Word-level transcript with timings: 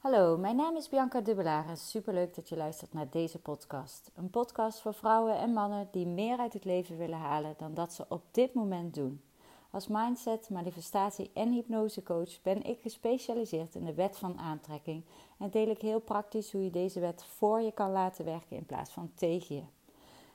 Hallo, 0.00 0.36
mijn 0.36 0.56
naam 0.56 0.76
is 0.76 0.88
Bianca 0.88 1.20
Dubbelaar 1.20 1.76
superleuk 1.76 2.34
dat 2.34 2.48
je 2.48 2.56
luistert 2.56 2.92
naar 2.92 3.10
deze 3.10 3.38
podcast. 3.38 4.10
Een 4.14 4.30
podcast 4.30 4.80
voor 4.80 4.94
vrouwen 4.94 5.38
en 5.38 5.52
mannen 5.52 5.88
die 5.90 6.06
meer 6.06 6.38
uit 6.38 6.52
het 6.52 6.64
leven 6.64 6.96
willen 6.96 7.18
halen 7.18 7.54
dan 7.58 7.74
dat 7.74 7.92
ze 7.92 8.04
op 8.08 8.22
dit 8.30 8.54
moment 8.54 8.94
doen. 8.94 9.22
Als 9.70 9.88
mindset, 9.88 10.50
manifestatie 10.50 11.30
en 11.34 11.52
hypnosecoach 11.52 12.42
ben 12.42 12.62
ik 12.62 12.80
gespecialiseerd 12.80 13.74
in 13.74 13.84
de 13.84 13.94
wet 13.94 14.18
van 14.18 14.38
aantrekking 14.38 15.04
en 15.38 15.50
deel 15.50 15.68
ik 15.68 15.80
heel 15.80 16.00
praktisch 16.00 16.52
hoe 16.52 16.64
je 16.64 16.70
deze 16.70 17.00
wet 17.00 17.24
voor 17.24 17.60
je 17.60 17.72
kan 17.72 17.90
laten 17.90 18.24
werken 18.24 18.56
in 18.56 18.66
plaats 18.66 18.90
van 18.90 19.10
tegen 19.14 19.56
je. 19.56 19.62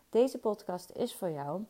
Deze 0.09 0.37
podcast 0.37 0.91
is 0.91 1.15
voor 1.15 1.29
jou 1.29 1.61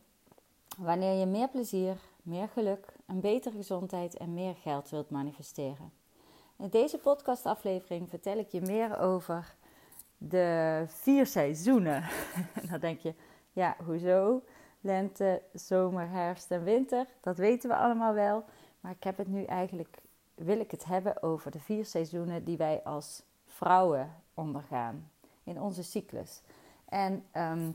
wanneer 0.77 1.19
je 1.19 1.25
meer 1.25 1.49
plezier, 1.49 1.97
meer 2.21 2.47
geluk, 2.47 2.95
een 3.05 3.19
betere 3.19 3.55
gezondheid 3.55 4.17
en 4.17 4.33
meer 4.33 4.55
geld 4.55 4.89
wilt 4.89 5.09
manifesteren. 5.09 6.04
In 6.57 6.69
deze 6.69 6.97
podcastaflevering 6.97 8.09
vertel 8.09 8.37
ik 8.37 8.49
je 8.51 8.61
meer 8.61 8.99
over 8.99 9.55
de 10.17 10.83
vier 10.87 11.25
seizoenen. 11.25 12.03
dan 12.69 12.79
denk 12.79 12.99
je, 12.99 13.13
ja, 13.51 13.75
hoezo? 13.85 14.43
Lente, 14.81 15.41
zomer, 15.53 16.09
herfst 16.09 16.51
en 16.51 16.63
winter, 16.63 17.07
dat 17.21 17.37
weten 17.37 17.69
we 17.69 17.75
allemaal 17.75 18.13
wel. 18.13 18.43
Maar 18.79 18.91
ik 18.91 19.03
heb 19.03 19.17
het 19.17 19.27
nu 19.27 19.43
eigenlijk, 19.43 19.97
wil 20.35 20.59
ik 20.59 20.71
het 20.71 20.85
hebben 20.85 21.23
over 21.23 21.51
de 21.51 21.59
vier 21.59 21.85
seizoenen 21.85 22.43
die 22.43 22.57
wij 22.57 22.81
als 22.83 23.23
vrouwen 23.45 24.13
ondergaan 24.33 25.11
in 25.43 25.61
onze 25.61 25.83
cyclus. 25.83 26.41
En 26.85 27.25
ehm, 27.31 27.71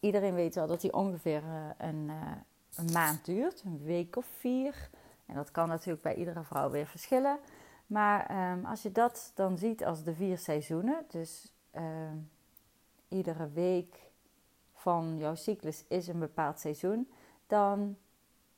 iedereen 0.00 0.34
weet 0.34 0.54
wel 0.54 0.66
dat 0.66 0.80
die 0.80 0.92
ongeveer 0.92 1.42
eh, 1.42 1.88
een, 1.88 2.06
uh, 2.08 2.32
een 2.74 2.92
maand 2.92 3.24
duurt, 3.24 3.62
een 3.64 3.82
week 3.84 4.16
of 4.16 4.26
vier. 4.38 4.90
En 5.26 5.34
dat 5.34 5.50
kan 5.50 5.68
natuurlijk 5.68 6.02
bij 6.02 6.14
iedere 6.14 6.42
vrouw 6.42 6.70
weer 6.70 6.86
verschillen. 6.86 7.38
Maar 7.88 8.26
ehm, 8.26 8.64
als 8.64 8.82
je 8.82 8.92
dat 8.92 9.32
dan 9.34 9.58
ziet 9.58 9.84
als 9.84 10.02
de 10.02 10.14
vier 10.14 10.38
seizoenen, 10.38 11.04
dus 11.08 11.52
ehm, 11.70 12.16
iedere 13.08 13.50
week 13.50 13.96
van 14.74 15.18
jouw 15.18 15.34
cyclus 15.34 15.84
is 15.88 16.08
een 16.08 16.18
bepaald 16.18 16.60
seizoen, 16.60 17.10
dan, 17.46 17.96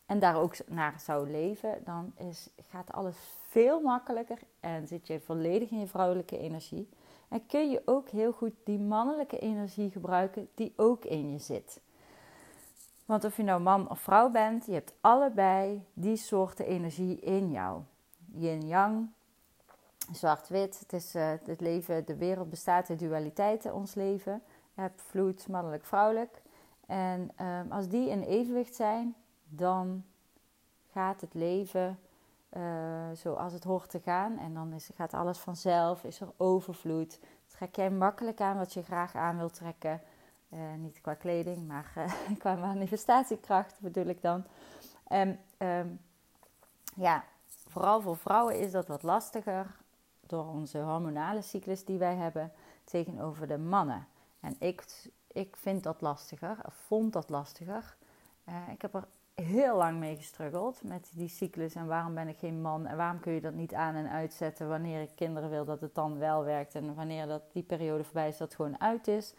en 0.06 0.18
daar 0.18 0.36
ook 0.36 0.68
naar 0.68 1.00
zou 1.00 1.30
leven, 1.30 1.84
dan 1.84 2.12
is, 2.16 2.50
gaat 2.68 2.92
alles 2.92 3.16
veel 3.48 3.80
makkelijker 3.80 4.38
en 4.60 4.86
zit 4.86 5.06
je 5.06 5.20
volledig 5.20 5.70
in 5.70 5.78
je 5.78 5.86
vrouwelijke 5.86 6.38
energie. 6.38 6.88
En 7.28 7.46
kun 7.46 7.70
je 7.70 7.82
ook 7.84 8.08
heel 8.08 8.32
goed 8.32 8.52
die 8.64 8.78
mannelijke 8.78 9.38
energie 9.38 9.90
gebruiken 9.90 10.48
die 10.54 10.72
ook 10.76 11.04
in 11.04 11.32
je 11.32 11.38
zit. 11.38 11.80
Want 13.04 13.24
of 13.24 13.36
je 13.36 13.42
nou 13.42 13.60
man 13.60 13.90
of 13.90 14.00
vrouw 14.00 14.30
bent, 14.30 14.66
je 14.66 14.72
hebt 14.72 14.94
allebei 15.00 15.84
die 15.92 16.16
soorten 16.16 16.66
energie 16.66 17.20
in 17.20 17.50
jou. 17.50 17.82
Yin-yang, 18.32 19.08
zwart-wit. 20.12 20.78
Het 20.78 20.92
is 20.92 21.14
uh, 21.14 21.32
het 21.44 21.60
leven, 21.60 22.06
de 22.06 22.16
wereld 22.16 22.50
bestaat 22.50 22.90
uit 22.90 22.98
dualiteiten, 22.98 23.74
ons 23.74 23.94
leven. 23.94 24.42
Je 24.74 24.80
hebt 24.80 25.02
vloed, 25.02 25.48
mannelijk, 25.48 25.84
vrouwelijk. 25.84 26.42
En 26.86 27.30
um, 27.46 27.72
als 27.72 27.88
die 27.88 28.08
in 28.08 28.22
evenwicht 28.22 28.74
zijn, 28.74 29.14
dan 29.48 30.04
gaat 30.92 31.20
het 31.20 31.34
leven 31.34 31.98
uh, 32.56 32.62
zoals 33.12 33.52
het 33.52 33.64
hoort 33.64 33.90
te 33.90 34.00
gaan. 34.00 34.38
En 34.38 34.54
dan 34.54 34.72
is, 34.72 34.90
gaat 34.94 35.14
alles 35.14 35.38
vanzelf, 35.38 36.04
is 36.04 36.20
er 36.20 36.32
overvloed. 36.36 37.20
Trek 37.46 37.76
jij 37.76 37.90
makkelijk 37.90 38.40
aan 38.40 38.56
wat 38.56 38.72
je 38.72 38.82
graag 38.82 39.14
aan 39.14 39.36
wilt 39.36 39.54
trekken. 39.54 40.00
Uh, 40.48 40.58
niet 40.78 41.00
qua 41.00 41.14
kleding, 41.14 41.66
maar 41.66 41.92
qua 42.38 42.54
manifestatiekracht 42.54 43.80
bedoel 43.80 44.06
ik 44.06 44.22
dan. 44.22 44.44
En 45.06 45.38
um, 45.58 46.00
ja, 46.94 47.24
vooral 47.68 48.00
voor 48.00 48.16
vrouwen 48.16 48.58
is 48.58 48.72
dat 48.72 48.86
wat 48.86 49.02
lastiger 49.02 49.79
door 50.30 50.46
onze 50.46 50.78
hormonale 50.78 51.42
cyclus 51.42 51.84
die 51.84 51.98
wij 51.98 52.14
hebben 52.14 52.52
tegenover 52.84 53.46
de 53.46 53.58
mannen. 53.58 54.06
En 54.40 54.56
ik, 54.58 54.84
ik 55.26 55.56
vind 55.56 55.82
dat 55.82 56.00
lastiger, 56.00 56.56
vond 56.68 57.12
dat 57.12 57.28
lastiger. 57.28 57.96
Uh, 58.48 58.54
ik 58.72 58.82
heb 58.82 58.94
er 58.94 59.06
heel 59.34 59.76
lang 59.76 59.98
mee 59.98 60.16
gestruggeld 60.16 60.82
met 60.82 61.10
die 61.14 61.28
cyclus 61.28 61.74
en 61.74 61.86
waarom 61.86 62.14
ben 62.14 62.28
ik 62.28 62.38
geen 62.38 62.60
man 62.60 62.86
en 62.86 62.96
waarom 62.96 63.20
kun 63.20 63.32
je 63.32 63.40
dat 63.40 63.54
niet 63.54 63.74
aan 63.74 63.94
en 63.94 64.10
uitzetten 64.10 64.68
wanneer 64.68 65.02
ik 65.02 65.10
kinderen 65.14 65.50
wil 65.50 65.64
dat 65.64 65.80
het 65.80 65.94
dan 65.94 66.18
wel 66.18 66.44
werkt 66.44 66.74
en 66.74 66.94
wanneer 66.94 67.26
dat 67.26 67.42
die 67.52 67.62
periode 67.62 68.04
voorbij 68.04 68.28
is 68.28 68.36
dat 68.36 68.48
het 68.48 68.56
gewoon 68.56 68.80
uit 68.80 69.08
is. 69.08 69.34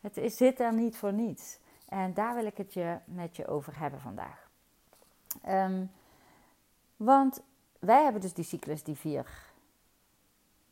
Het 0.00 0.16
is, 0.16 0.36
zit 0.36 0.60
er 0.60 0.74
niet 0.74 0.96
voor 0.96 1.12
niets. 1.12 1.58
En 1.88 2.14
daar 2.14 2.34
wil 2.34 2.46
ik 2.46 2.56
het 2.56 2.74
je 2.74 2.98
met 3.04 3.36
je 3.36 3.46
over 3.46 3.78
hebben 3.78 4.00
vandaag. 4.00 4.48
Um, 5.48 5.90
want 6.96 7.42
wij 7.78 8.02
hebben 8.02 8.20
dus 8.20 8.32
die 8.32 8.44
cyclus 8.44 8.82
die 8.82 8.96
vier 8.96 9.43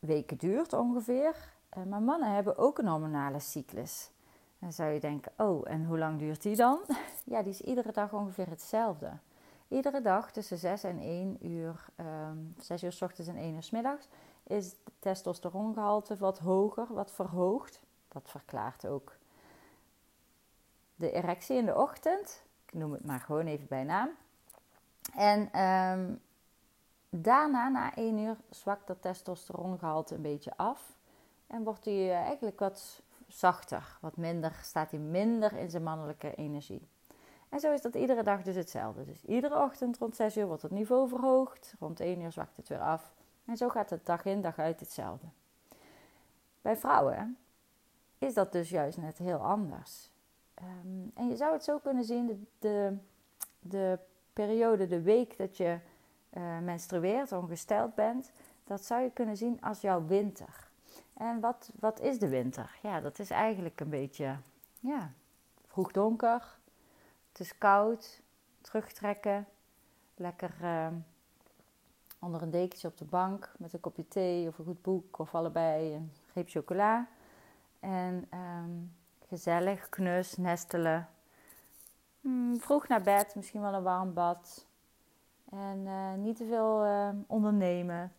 weken 0.02 0.36
duurt 0.36 0.72
ongeveer. 0.72 1.52
Eh, 1.68 1.82
maar 1.82 2.02
mannen 2.02 2.34
hebben 2.34 2.58
ook 2.58 2.78
een 2.78 2.86
hormonale 2.86 3.38
cyclus. 3.38 4.10
Dan 4.58 4.72
zou 4.72 4.90
je 4.90 5.00
denken, 5.00 5.32
oh, 5.36 5.70
en 5.70 5.84
hoe 5.84 5.98
lang 5.98 6.18
duurt 6.18 6.42
die 6.42 6.56
dan? 6.56 6.80
Ja, 7.24 7.42
die 7.42 7.52
is 7.52 7.60
iedere 7.60 7.92
dag 7.92 8.12
ongeveer 8.12 8.48
hetzelfde. 8.48 9.10
Iedere 9.68 10.00
dag 10.00 10.32
tussen 10.32 10.58
6 10.58 10.84
en 10.84 10.98
1 10.98 11.46
uur, 11.46 11.84
um, 11.96 12.06
ehm, 12.06 12.36
6 12.58 12.82
uur 12.82 12.92
s 12.92 13.02
ochtends 13.02 13.30
en 13.30 13.36
1 13.36 13.54
uur 13.54 13.62
s 13.62 13.70
middags, 13.70 14.08
is 14.42 14.64
het 14.64 14.76
testosterongehalte 14.98 16.16
wat 16.16 16.38
hoger, 16.38 16.86
wat 16.94 17.12
verhoogd. 17.12 17.80
Dat 18.08 18.30
verklaart 18.30 18.86
ook 18.86 19.16
de 20.96 21.12
erectie 21.12 21.56
in 21.56 21.66
de 21.66 21.76
ochtend. 21.76 22.42
Ik 22.66 22.74
noem 22.74 22.92
het 22.92 23.06
maar 23.06 23.20
gewoon 23.20 23.46
even 23.46 23.66
bij 23.68 23.84
naam. 23.84 24.08
En 25.16 25.60
um, 25.62 26.20
Daarna, 27.16 27.68
na 27.68 27.94
één 27.94 28.18
uur, 28.18 28.36
zwakt 28.50 28.86
dat 28.86 29.02
testosterongehalte 29.02 30.14
een 30.14 30.22
beetje 30.22 30.56
af. 30.56 30.96
En 31.46 31.64
wordt 31.64 31.84
hij 31.84 32.10
eh, 32.10 32.20
eigenlijk 32.20 32.58
wat 32.58 33.02
zachter, 33.26 33.98
wat 34.00 34.16
minder, 34.16 34.58
staat 34.62 34.90
hij 34.90 35.00
minder 35.00 35.52
in 35.52 35.70
zijn 35.70 35.82
mannelijke 35.82 36.34
energie. 36.34 36.88
En 37.48 37.60
zo 37.60 37.72
is 37.72 37.82
dat 37.82 37.94
iedere 37.94 38.22
dag 38.22 38.42
dus 38.42 38.54
hetzelfde. 38.54 39.04
Dus 39.04 39.24
iedere 39.24 39.62
ochtend 39.62 39.98
rond 39.98 40.16
6 40.16 40.36
uur 40.36 40.46
wordt 40.46 40.62
het 40.62 40.70
niveau 40.70 41.08
verhoogd. 41.08 41.74
Rond 41.78 42.00
1 42.00 42.20
uur 42.20 42.32
zwakt 42.32 42.56
het 42.56 42.68
weer 42.68 42.80
af. 42.80 43.12
En 43.44 43.56
zo 43.56 43.68
gaat 43.68 43.90
het 43.90 44.06
dag 44.06 44.24
in, 44.24 44.40
dag 44.40 44.58
uit 44.58 44.80
hetzelfde. 44.80 45.26
Bij 46.60 46.76
vrouwen 46.76 47.38
is 48.18 48.34
dat 48.34 48.52
dus 48.52 48.70
juist 48.70 48.98
net 48.98 49.18
heel 49.18 49.38
anders. 49.38 50.10
Um, 50.62 51.10
en 51.14 51.28
je 51.28 51.36
zou 51.36 51.52
het 51.52 51.64
zo 51.64 51.78
kunnen 51.78 52.04
zien, 52.04 52.46
de, 52.58 52.96
de 53.60 53.98
periode, 54.32 54.86
de 54.86 55.02
week 55.02 55.38
dat 55.38 55.56
je 55.56 55.78
uh, 56.32 56.58
menstrueert, 56.58 57.32
ongesteld 57.32 57.94
bent, 57.94 58.32
dat 58.64 58.84
zou 58.84 59.02
je 59.02 59.10
kunnen 59.10 59.36
zien 59.36 59.60
als 59.60 59.80
jouw 59.80 60.06
winter. 60.06 60.70
En 61.14 61.40
wat, 61.40 61.70
wat 61.80 62.00
is 62.00 62.18
de 62.18 62.28
winter? 62.28 62.78
Ja, 62.82 63.00
dat 63.00 63.18
is 63.18 63.30
eigenlijk 63.30 63.80
een 63.80 63.88
beetje 63.88 64.36
ja, 64.80 65.12
vroeg 65.66 65.92
donker. 65.92 66.58
Het 67.28 67.40
is 67.40 67.58
koud, 67.58 68.22
terugtrekken, 68.60 69.46
lekker 70.14 70.54
uh, 70.62 70.86
onder 72.18 72.42
een 72.42 72.50
dekentje 72.50 72.88
op 72.88 72.98
de 72.98 73.04
bank 73.04 73.52
met 73.58 73.72
een 73.72 73.80
kopje 73.80 74.08
thee 74.08 74.48
of 74.48 74.58
een 74.58 74.64
goed 74.64 74.82
boek 74.82 75.18
of 75.18 75.34
allebei 75.34 75.94
een 75.94 76.12
greep 76.30 76.48
chocola. 76.48 77.08
En 77.80 78.28
um, 78.34 78.94
gezellig, 79.28 79.88
knus, 79.88 80.36
nestelen. 80.36 81.08
Hmm, 82.20 82.60
vroeg 82.60 82.88
naar 82.88 83.02
bed, 83.02 83.34
misschien 83.34 83.60
wel 83.60 83.74
een 83.74 83.82
warm 83.82 84.14
bad. 84.14 84.66
En 85.52 85.86
uh, 85.86 86.14
niet 86.14 86.36
te 86.36 86.46
veel 86.46 86.84
uh, 86.84 87.08
ondernemen. 87.26 88.12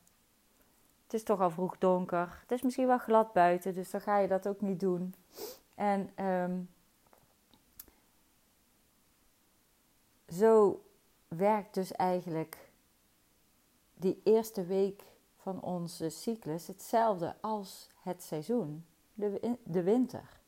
Het 1.04 1.14
is 1.14 1.24
toch 1.24 1.42
al 1.42 1.50
vroeg 1.50 1.78
donker. 1.78 2.38
Het 2.42 2.52
is 2.52 2.62
misschien 2.62 2.88
wel 2.88 2.98
glad 2.98 3.34
buiten, 3.34 3.74
dus 3.74 3.92
dan 3.92 4.02
ga 4.02 4.18
je 4.18 4.28
dat 4.28 4.48
ook 4.48 4.62
niet 4.62 4.80
doen. 4.80 5.16
En 5.76 6.26
um, 6.26 6.70
zo 10.30 10.84
werkt 11.28 11.74
dus 11.74 11.92
eigenlijk 11.92 12.72
die 13.94 14.22
eerste 14.24 14.66
week 14.66 15.04
van 15.38 15.62
onze 15.62 16.10
cyclus 16.10 16.68
hetzelfde 16.68 17.36
als 17.42 17.90
het 18.02 18.24
seizoen, 18.24 18.86
de, 19.14 19.58
de 19.64 19.84
winter. 19.84 20.42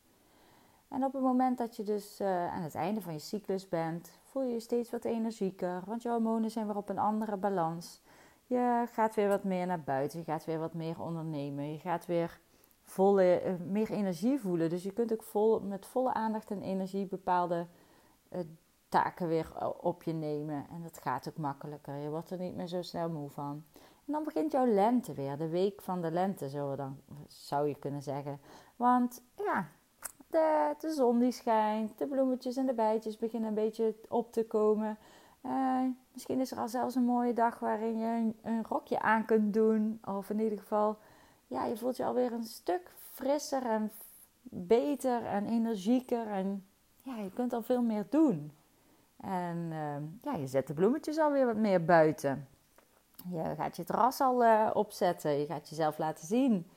En 0.88 1.04
op 1.04 1.14
het 1.14 1.22
moment 1.22 1.58
dat 1.58 1.76
je 1.76 1.84
dus 1.84 2.22
uh, 2.22 2.54
aan 2.54 2.62
het 2.62 2.76
einde 2.76 3.02
van 3.02 3.14
je 3.14 3.20
cyclus 3.20 3.70
bent, 3.70 4.20
voel 4.24 4.44
je 4.44 4.54
je 4.54 4.60
steeds 4.60 4.90
wat 4.90 5.06
energieker, 5.06 5.84
want 5.86 6.02
je 6.02 6.10
hormonen 6.10 6.52
zijn 6.52 6.68
weer 6.68 6.76
op 6.76 6.90
een 6.90 7.00
andere 7.00 7.38
balans. 7.38 8.02
Je 8.46 8.86
gaat 8.92 9.16
weer 9.16 9.28
wat 9.28 9.44
meer 9.44 9.66
naar 9.66 9.84
buiten, 9.84 10.20
je 10.20 10.26
gaat 10.26 10.46
weer 10.46 10.60
wat 10.60 10.74
meer 10.74 11.02
ondernemen, 11.02 11.72
je 11.72 11.80
gaat 11.80 12.06
weer 12.06 12.40
volle, 12.82 13.42
uh, 13.46 13.54
meer 13.68 13.92
energie 13.92 14.40
voelen. 14.40 14.70
Dus 14.70 14.84
je 14.84 14.94
kunt 14.94 15.14
ook 15.14 15.24
vol, 15.24 15.60
met 15.60 15.86
volle 15.86 16.14
aandacht 16.14 16.52
en 16.52 16.62
energie 16.62 17.06
bepaalde 17.06 17.68
uh, 18.30 18.40
taken 18.90 19.28
weer 19.28 19.74
op 19.82 20.04
je 20.04 20.14
nemen. 20.14 20.66
En 20.70 20.84
dat 20.84 20.98
gaat 20.98 21.28
ook 21.28 21.38
makkelijker. 21.38 21.96
Je 21.96 22.10
wordt 22.10 22.30
er 22.30 22.40
niet 22.40 22.56
meer 22.56 22.68
zo 22.68 22.82
snel 22.82 23.10
moe 23.10 23.30
van. 23.30 23.64
En 24.06 24.14
dan 24.14 24.24
begint 24.24 24.52
jouw 24.52 24.66
lente 24.66 25.14
weer, 25.14 25.38
de 25.38 25.50
week 25.50 25.82
van 25.82 26.02
de 26.02 26.12
lente, 26.12 26.50
zo 26.50 26.76
dan, 26.76 26.98
zou 27.28 27.68
je 27.68 27.76
kunnen 27.76 28.02
zeggen. 28.02 28.40
Want 28.76 29.22
ja, 29.36 29.70
de, 30.28 30.76
de 30.80 30.94
zon 30.94 31.20
die 31.20 31.32
schijnt, 31.32 31.98
de 31.98 32.08
bloemetjes 32.08 32.58
en 32.58 32.66
de 32.66 32.74
bijtjes 32.74 33.18
beginnen 33.18 33.50
een 33.50 33.56
beetje 33.56 33.96
op 34.10 34.32
te 34.32 34.46
komen. 34.48 34.98
Uh, 35.46 35.82
Misschien 36.16 36.40
is 36.40 36.52
er 36.52 36.58
al 36.58 36.68
zelfs 36.68 36.96
een 36.96 37.06
mooie 37.06 37.34
dag 37.34 37.60
waarin 37.60 37.98
je 37.98 38.06
een, 38.06 38.38
een 38.42 38.64
rokje 38.64 39.00
aan 39.00 39.26
kunt 39.26 39.54
doen. 39.54 40.00
Of 40.06 40.30
in 40.30 40.40
ieder 40.40 40.60
geval, 40.60 40.98
ja, 41.48 41.66
je 41.66 41.78
voelt 41.78 41.98
je 41.98 42.06
alweer 42.06 42.34
een 42.34 42.44
stuk 42.44 42.92
frisser 43.12 43.66
en 43.66 43.92
beter 44.42 45.26
en 45.26 45.46
energieker. 45.46 46.28
En 46.28 46.66
ja, 47.02 47.16
je 47.16 47.32
kunt 47.32 47.54
al 47.54 47.62
veel 47.62 47.82
meer 47.82 48.06
doen. 48.10 48.52
En 49.18 49.58
uh, 49.58 49.96
ja, 50.22 50.40
je 50.40 50.48
zet 50.48 50.68
de 50.68 50.74
bloemetjes 50.74 51.18
alweer 51.18 51.46
wat 51.46 51.56
meer 51.56 51.86
buiten. 51.86 52.48
Je 53.30 53.54
gaat 53.58 53.76
je 53.76 53.84
terras 53.84 54.22
al 54.22 54.44
uh, 54.44 54.70
opzetten. 54.74 55.40
Je 55.40 55.46
gaat 55.46 55.70
jezelf 55.70 55.98
laten 55.98 56.28
zien. 56.28 56.70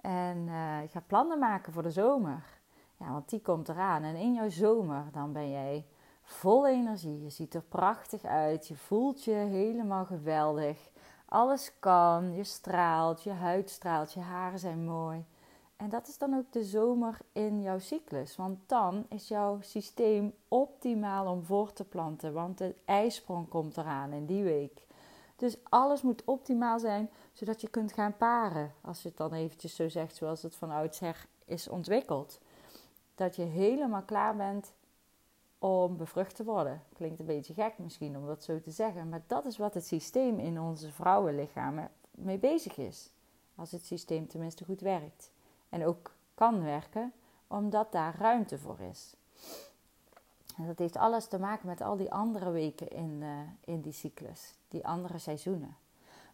En 0.00 0.44
je 0.82 0.88
gaat 0.90 1.06
plannen 1.06 1.38
maken 1.38 1.72
voor 1.72 1.82
de 1.82 1.90
zomer. 1.90 2.59
Ja, 3.00 3.12
want 3.12 3.28
die 3.28 3.40
komt 3.40 3.68
eraan. 3.68 4.02
En 4.02 4.16
in 4.16 4.34
jouw 4.34 4.48
zomer, 4.48 5.04
dan 5.12 5.32
ben 5.32 5.50
jij 5.50 5.86
vol 6.22 6.66
energie. 6.66 7.22
Je 7.22 7.30
ziet 7.30 7.54
er 7.54 7.62
prachtig 7.62 8.24
uit. 8.24 8.68
Je 8.68 8.76
voelt 8.76 9.24
je 9.24 9.32
helemaal 9.32 10.04
geweldig. 10.04 10.90
Alles 11.26 11.72
kan. 11.78 12.34
Je 12.34 12.44
straalt. 12.44 13.22
Je 13.22 13.30
huid 13.30 13.70
straalt. 13.70 14.12
Je 14.12 14.20
haren 14.20 14.58
zijn 14.58 14.84
mooi. 14.84 15.24
En 15.76 15.88
dat 15.88 16.08
is 16.08 16.18
dan 16.18 16.34
ook 16.34 16.52
de 16.52 16.64
zomer 16.64 17.18
in 17.32 17.62
jouw 17.62 17.78
cyclus. 17.78 18.36
Want 18.36 18.58
dan 18.66 19.06
is 19.08 19.28
jouw 19.28 19.58
systeem 19.60 20.34
optimaal 20.48 21.26
om 21.26 21.44
voor 21.44 21.72
te 21.72 21.84
planten. 21.84 22.32
Want 22.32 22.58
de 22.58 22.74
ijsprong 22.84 23.48
komt 23.48 23.76
eraan 23.76 24.12
in 24.12 24.26
die 24.26 24.42
week. 24.42 24.86
Dus 25.36 25.56
alles 25.62 26.02
moet 26.02 26.24
optimaal 26.24 26.78
zijn, 26.78 27.10
zodat 27.32 27.60
je 27.60 27.68
kunt 27.68 27.92
gaan 27.92 28.16
paren. 28.16 28.72
Als 28.80 29.02
je 29.02 29.08
het 29.08 29.16
dan 29.16 29.32
eventjes 29.32 29.74
zo 29.74 29.88
zegt, 29.88 30.16
zoals 30.16 30.42
het 30.42 30.56
van 30.56 30.70
oudsher 30.70 31.26
is 31.44 31.68
ontwikkeld. 31.68 32.40
Dat 33.20 33.36
je 33.36 33.42
helemaal 33.42 34.02
klaar 34.02 34.36
bent 34.36 34.72
om 35.58 35.96
bevrucht 35.96 36.36
te 36.36 36.44
worden. 36.44 36.82
Klinkt 36.92 37.20
een 37.20 37.26
beetje 37.26 37.54
gek 37.54 37.78
misschien 37.78 38.16
om 38.16 38.26
dat 38.26 38.44
zo 38.44 38.60
te 38.60 38.70
zeggen. 38.70 39.08
Maar 39.08 39.22
dat 39.26 39.44
is 39.44 39.56
wat 39.56 39.74
het 39.74 39.86
systeem 39.86 40.38
in 40.38 40.60
onze 40.60 40.92
vrouwenlichamen 40.92 41.90
mee 42.10 42.38
bezig 42.38 42.76
is. 42.76 43.10
Als 43.54 43.70
het 43.70 43.84
systeem 43.84 44.28
tenminste 44.28 44.64
goed 44.64 44.80
werkt. 44.80 45.32
En 45.68 45.86
ook 45.86 46.14
kan 46.34 46.62
werken, 46.62 47.12
omdat 47.46 47.92
daar 47.92 48.16
ruimte 48.18 48.58
voor 48.58 48.80
is. 48.80 49.14
En 50.56 50.66
dat 50.66 50.78
heeft 50.78 50.96
alles 50.96 51.26
te 51.26 51.38
maken 51.38 51.66
met 51.66 51.80
al 51.80 51.96
die 51.96 52.12
andere 52.12 52.50
weken 52.50 52.88
in, 52.88 53.18
uh, 53.22 53.38
in 53.64 53.80
die 53.80 53.92
cyclus, 53.92 54.54
die 54.68 54.86
andere 54.86 55.18
seizoenen. 55.18 55.76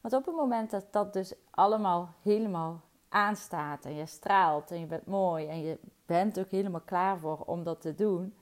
Want 0.00 0.14
op 0.14 0.26
het 0.26 0.34
moment 0.34 0.70
dat 0.70 0.92
dat 0.92 1.12
dus 1.12 1.34
allemaal 1.50 2.08
helemaal 2.22 2.80
aanstaat 3.08 3.84
en 3.84 3.94
je 3.94 4.06
straalt 4.06 4.70
en 4.70 4.80
je 4.80 4.86
bent 4.86 5.06
mooi 5.06 5.46
en 5.48 5.60
je 5.60 5.78
bent 6.06 6.38
ook 6.38 6.50
helemaal 6.50 6.81
klaar 6.81 7.19
voor 7.19 7.38
om 7.47 7.62
dat 7.64 7.81
te 7.81 7.94
doen 7.94 8.35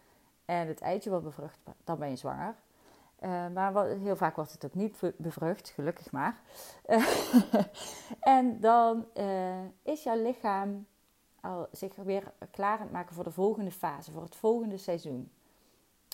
en 0.45 0.69
het 0.69 0.81
eitje 0.81 1.11
wordt 1.11 1.25
bevrucht, 1.25 1.59
dan 1.85 1.99
ben 1.99 2.11
je 2.11 2.17
zwanger. 2.17 2.55
Uh, 3.21 3.49
maar 3.49 3.87
heel 3.87 4.17
vaak 4.17 4.37
wordt 4.37 4.53
het 4.53 4.65
ook 4.65 4.75
niet 4.75 5.13
bevrucht, 5.17 5.69
gelukkig 5.69 6.13
maar. 6.13 6.41
En 8.21 8.61
dan 8.61 9.07
uh, 9.15 9.65
is 9.83 10.03
jouw 10.03 10.23
lichaam 10.23 10.87
al 11.41 11.69
zich 11.73 11.95
weer 11.95 12.33
klaar 12.51 12.79
aan 12.79 12.83
het 12.83 12.93
maken 12.93 13.15
voor 13.15 13.25
de 13.25 13.31
volgende 13.31 13.71
fase, 13.71 14.13
voor 14.13 14.23
het 14.23 14.37
volgende 14.37 14.77
seizoen 14.77 15.31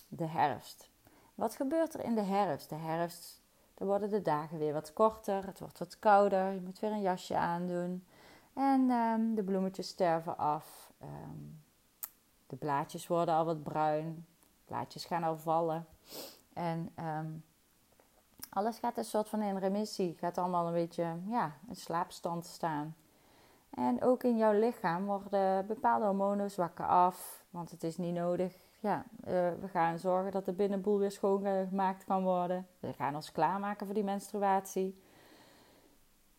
de 0.08 0.26
herfst. 0.26 0.90
Wat 1.34 1.56
gebeurt 1.56 1.94
er 1.94 2.04
in 2.04 2.14
de 2.14 2.22
herfst? 2.22 2.68
De 2.68 2.74
herfst, 2.74 3.42
dan 3.74 3.86
worden 3.86 4.10
de 4.10 4.22
dagen 4.22 4.58
weer 4.58 4.72
wat 4.72 4.92
korter, 4.92 5.46
het 5.46 5.58
wordt 5.58 5.78
wat 5.78 5.98
kouder, 5.98 6.52
je 6.52 6.60
moet 6.60 6.78
weer 6.78 6.90
een 6.90 7.00
jasje 7.00 7.36
aandoen. 7.36 8.04
En 8.52 8.90
um, 8.90 9.34
de 9.34 9.42
bloemetjes 9.42 9.88
sterven 9.88 10.38
af. 10.38 10.89
Um, 11.02 11.62
de 12.46 12.56
blaadjes 12.56 13.06
worden 13.06 13.34
al 13.34 13.44
wat 13.44 13.62
bruin. 13.62 14.26
Blaadjes 14.64 15.04
gaan 15.04 15.22
al 15.22 15.36
vallen. 15.38 15.86
En 16.52 16.92
um, 16.98 17.44
alles 18.50 18.78
gaat 18.78 18.96
een 18.96 19.04
soort 19.04 19.28
van 19.28 19.42
in 19.42 19.56
remissie. 19.56 20.16
Gaat 20.18 20.38
allemaal 20.38 20.66
een 20.66 20.72
beetje 20.72 21.16
ja, 21.26 21.52
in 21.68 21.76
slaapstand 21.76 22.46
staan. 22.46 22.96
En 23.70 24.02
ook 24.02 24.22
in 24.22 24.36
jouw 24.36 24.58
lichaam 24.58 25.04
worden 25.04 25.66
bepaalde 25.66 26.04
hormonen 26.04 26.50
zwakken 26.50 26.86
af. 26.86 27.44
Want 27.50 27.70
het 27.70 27.84
is 27.84 27.96
niet 27.96 28.14
nodig 28.14 28.58
ja, 28.80 29.04
uh, 29.20 29.24
we 29.60 29.68
gaan 29.68 29.98
zorgen 29.98 30.32
dat 30.32 30.44
de 30.44 30.52
binnenboel 30.52 30.98
weer 30.98 31.10
schoongemaakt 31.10 32.04
kan 32.04 32.22
worden. 32.22 32.66
We 32.78 32.92
gaan 32.92 33.14
ons 33.14 33.32
klaarmaken 33.32 33.86
voor 33.86 33.94
die 33.94 34.04
menstruatie. 34.04 35.02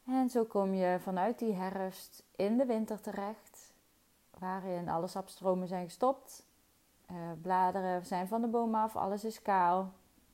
En 0.06 0.30
zo 0.30 0.44
kom 0.44 0.74
je 0.74 0.98
vanuit 1.00 1.40
die 1.40 1.54
herfst 1.54 2.24
in 2.36 2.58
de 2.58 2.66
winter 2.66 3.02
terecht, 3.02 3.51
waarin 4.42 4.90
alle 4.90 5.08
sapstromen 5.08 5.68
zijn 5.68 5.86
gestopt. 5.86 6.46
Uh, 7.12 7.18
bladeren 7.42 8.06
zijn 8.06 8.28
van 8.28 8.42
de 8.42 8.48
boom 8.48 8.76
af, 8.76 8.96
alles 8.96 9.26
is 9.26 9.42
kaal. 9.42 9.92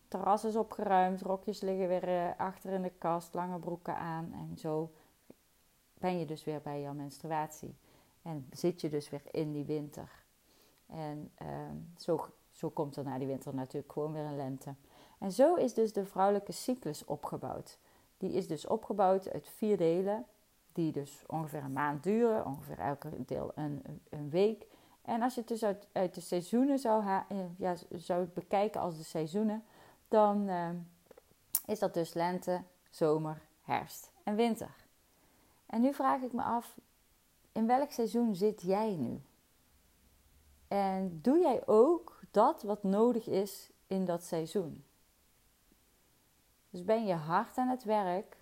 Terras 0.07 0.45
is 0.45 0.55
opgeruimd, 0.55 1.21
rokjes 1.21 1.61
liggen 1.61 1.87
weer 1.87 2.07
uh, 2.07 2.29
achter 2.37 2.71
in 2.71 2.81
de 2.81 2.91
kast, 2.97 3.33
lange 3.33 3.59
broeken 3.59 3.97
aan. 3.97 4.33
En 4.33 4.57
zo 4.57 4.91
ben 5.93 6.19
je 6.19 6.25
dus 6.25 6.43
weer 6.43 6.61
bij 6.61 6.81
jouw 6.81 6.93
menstruatie. 6.93 7.75
En 8.21 8.47
zit 8.51 8.81
je 8.81 8.89
dus 8.89 9.09
weer 9.09 9.23
in 9.31 9.51
die 9.51 9.65
winter. 9.65 10.25
En 10.85 11.31
uh, 11.41 11.47
zo, 11.97 12.25
zo 12.51 12.69
komt 12.69 12.95
er 12.95 13.03
na 13.03 13.17
die 13.17 13.27
winter 13.27 13.55
natuurlijk 13.55 13.91
gewoon 13.91 14.13
weer 14.13 14.25
een 14.25 14.35
lente. 14.35 14.75
En 15.19 15.31
zo 15.31 15.55
is 15.55 15.73
dus 15.73 15.93
de 15.93 16.05
vrouwelijke 16.05 16.51
cyclus 16.51 17.05
opgebouwd. 17.05 17.79
Die 18.17 18.31
is 18.31 18.47
dus 18.47 18.67
opgebouwd 18.67 19.31
uit 19.31 19.47
vier 19.47 19.77
delen, 19.77 20.25
die 20.77 20.91
dus 20.91 21.23
ongeveer 21.27 21.63
een 21.63 21.73
maand 21.73 22.03
duren, 22.03 22.45
ongeveer 22.45 22.79
elke 22.79 23.09
deel 23.25 23.51
een, 23.55 24.01
een 24.09 24.29
week. 24.29 24.67
En 25.01 25.21
als 25.21 25.33
je 25.33 25.39
het 25.39 25.49
dus 25.49 25.63
uit, 25.63 25.87
uit 25.91 26.15
de 26.15 26.21
seizoenen 26.21 26.79
zou, 26.79 27.03
eh, 27.05 27.37
ja, 27.57 27.75
zou 27.91 28.25
bekijken 28.25 28.81
als 28.81 28.97
de 28.97 29.03
seizoenen, 29.03 29.63
dan 30.07 30.49
uh, 30.49 30.69
is 31.65 31.79
dat 31.79 31.93
dus 31.93 32.13
lente, 32.13 32.61
zomer, 32.89 33.41
herfst 33.61 34.11
en 34.23 34.35
winter. 34.35 34.75
En 35.65 35.81
nu 35.81 35.93
vraag 35.93 36.21
ik 36.21 36.33
me 36.33 36.41
af, 36.41 36.77
in 37.51 37.67
welk 37.67 37.91
seizoen 37.91 38.35
zit 38.35 38.61
jij 38.61 38.95
nu? 38.95 39.21
En 40.67 41.19
doe 41.21 41.39
jij 41.39 41.67
ook 41.67 42.19
dat 42.31 42.63
wat 42.63 42.83
nodig 42.83 43.27
is 43.27 43.69
in 43.87 44.05
dat 44.05 44.23
seizoen? 44.23 44.83
Dus 46.69 46.83
ben 46.83 47.05
je 47.05 47.13
hard 47.13 47.57
aan 47.57 47.69
het 47.69 47.83
werk 47.83 48.36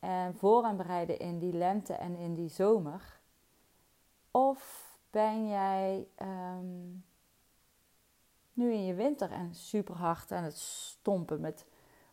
en 0.00 0.34
voor 0.34 0.64
aan 0.64 0.76
bereiden 0.76 1.18
in 1.18 1.38
die 1.38 1.52
lente 1.52 1.92
en 1.92 2.16
in 2.16 2.34
die 2.34 2.48
zomer? 2.48 3.20
Of 4.30 4.90
ben 5.10 5.48
jij 5.48 6.06
um, 6.22 7.04
nu 8.52 8.72
in 8.72 8.84
je 8.84 8.94
winter 8.94 9.30
en 9.30 9.54
super 9.54 9.94
hard 9.94 10.32
aan 10.32 10.44
het 10.44 10.58
stompen 10.58 11.40
met 11.40 11.66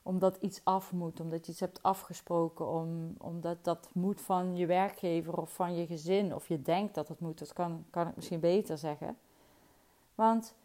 omdat 0.08 0.38
iets 0.38 0.62
af 0.64 0.92
moet, 0.92 1.20
omdat 1.20 1.46
je 1.46 1.52
iets 1.52 1.62
hebt 1.62 1.84
afgesproken, 1.84 2.68
om, 2.68 3.16
omdat 3.18 3.64
dat 3.64 3.90
moet 3.94 4.22
van 4.22 4.56
je 4.56 4.66
werkgever 4.66 5.38
of 5.38 5.54
van 5.54 5.76
je 5.76 5.86
gezin, 5.86 6.36
of 6.36 6.48
je 6.48 6.62
denkt 6.62 6.96
dat 6.96 7.08
het 7.08 7.20
moet, 7.20 7.40
dat 7.40 7.54
kan, 7.54 7.86
kan 7.90 8.08
ik 8.08 8.16
misschien 8.16 8.40
beter 8.40 8.78
zeggen. 8.78 9.18
Want 10.16 10.56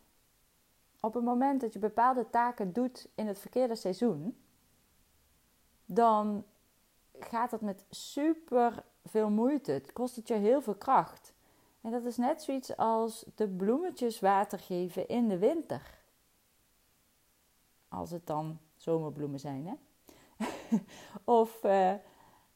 op 1.00 1.14
het 1.14 1.25
moment 1.25 1.61
dat 1.61 1.73
je 1.73 1.79
bepaalde 1.79 2.31
taken 2.31 2.73
doet 2.73 3.09
in 3.14 3.26
het 3.26 3.38
verkeerde 3.38 3.75
seizoen, 3.75 4.37
dan 5.85 6.45
gaat 7.25 7.50
het 7.50 7.61
met 7.61 7.85
super 7.91 8.85
veel 9.05 9.31
moeite. 9.31 9.73
Het 9.73 9.93
kost 9.93 10.17
het 10.17 10.29
je 10.29 10.35
heel 10.35 10.62
veel 10.62 10.75
kracht. 10.75 11.35
En 11.81 11.91
dat 11.91 12.05
is 12.05 12.17
net 12.17 12.43
zoiets 12.43 12.76
als 12.76 13.25
de 13.35 13.49
bloemetjes 13.49 14.21
water 14.21 14.59
geven 14.59 15.09
in 15.09 15.29
de 15.29 15.38
winter. 15.38 16.00
Als 17.88 18.11
het 18.11 18.26
dan 18.26 18.59
zomerbloemen 18.76 19.41
zijn, 19.41 19.67
hè? 19.67 19.75
of 21.41 21.64
uh, 21.64 21.95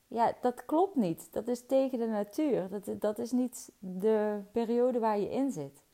ja, 0.08 0.34
dat 0.40 0.64
klopt 0.64 0.96
niet. 0.96 1.32
Dat 1.32 1.48
is 1.48 1.66
tegen 1.66 1.98
de 1.98 2.06
natuur. 2.06 2.68
Dat, 2.68 3.00
dat 3.00 3.18
is 3.18 3.32
niet 3.32 3.72
de 3.78 4.40
periode 4.52 4.98
waar 4.98 5.18
je 5.18 5.30
in 5.30 5.50
zit. 5.50 5.84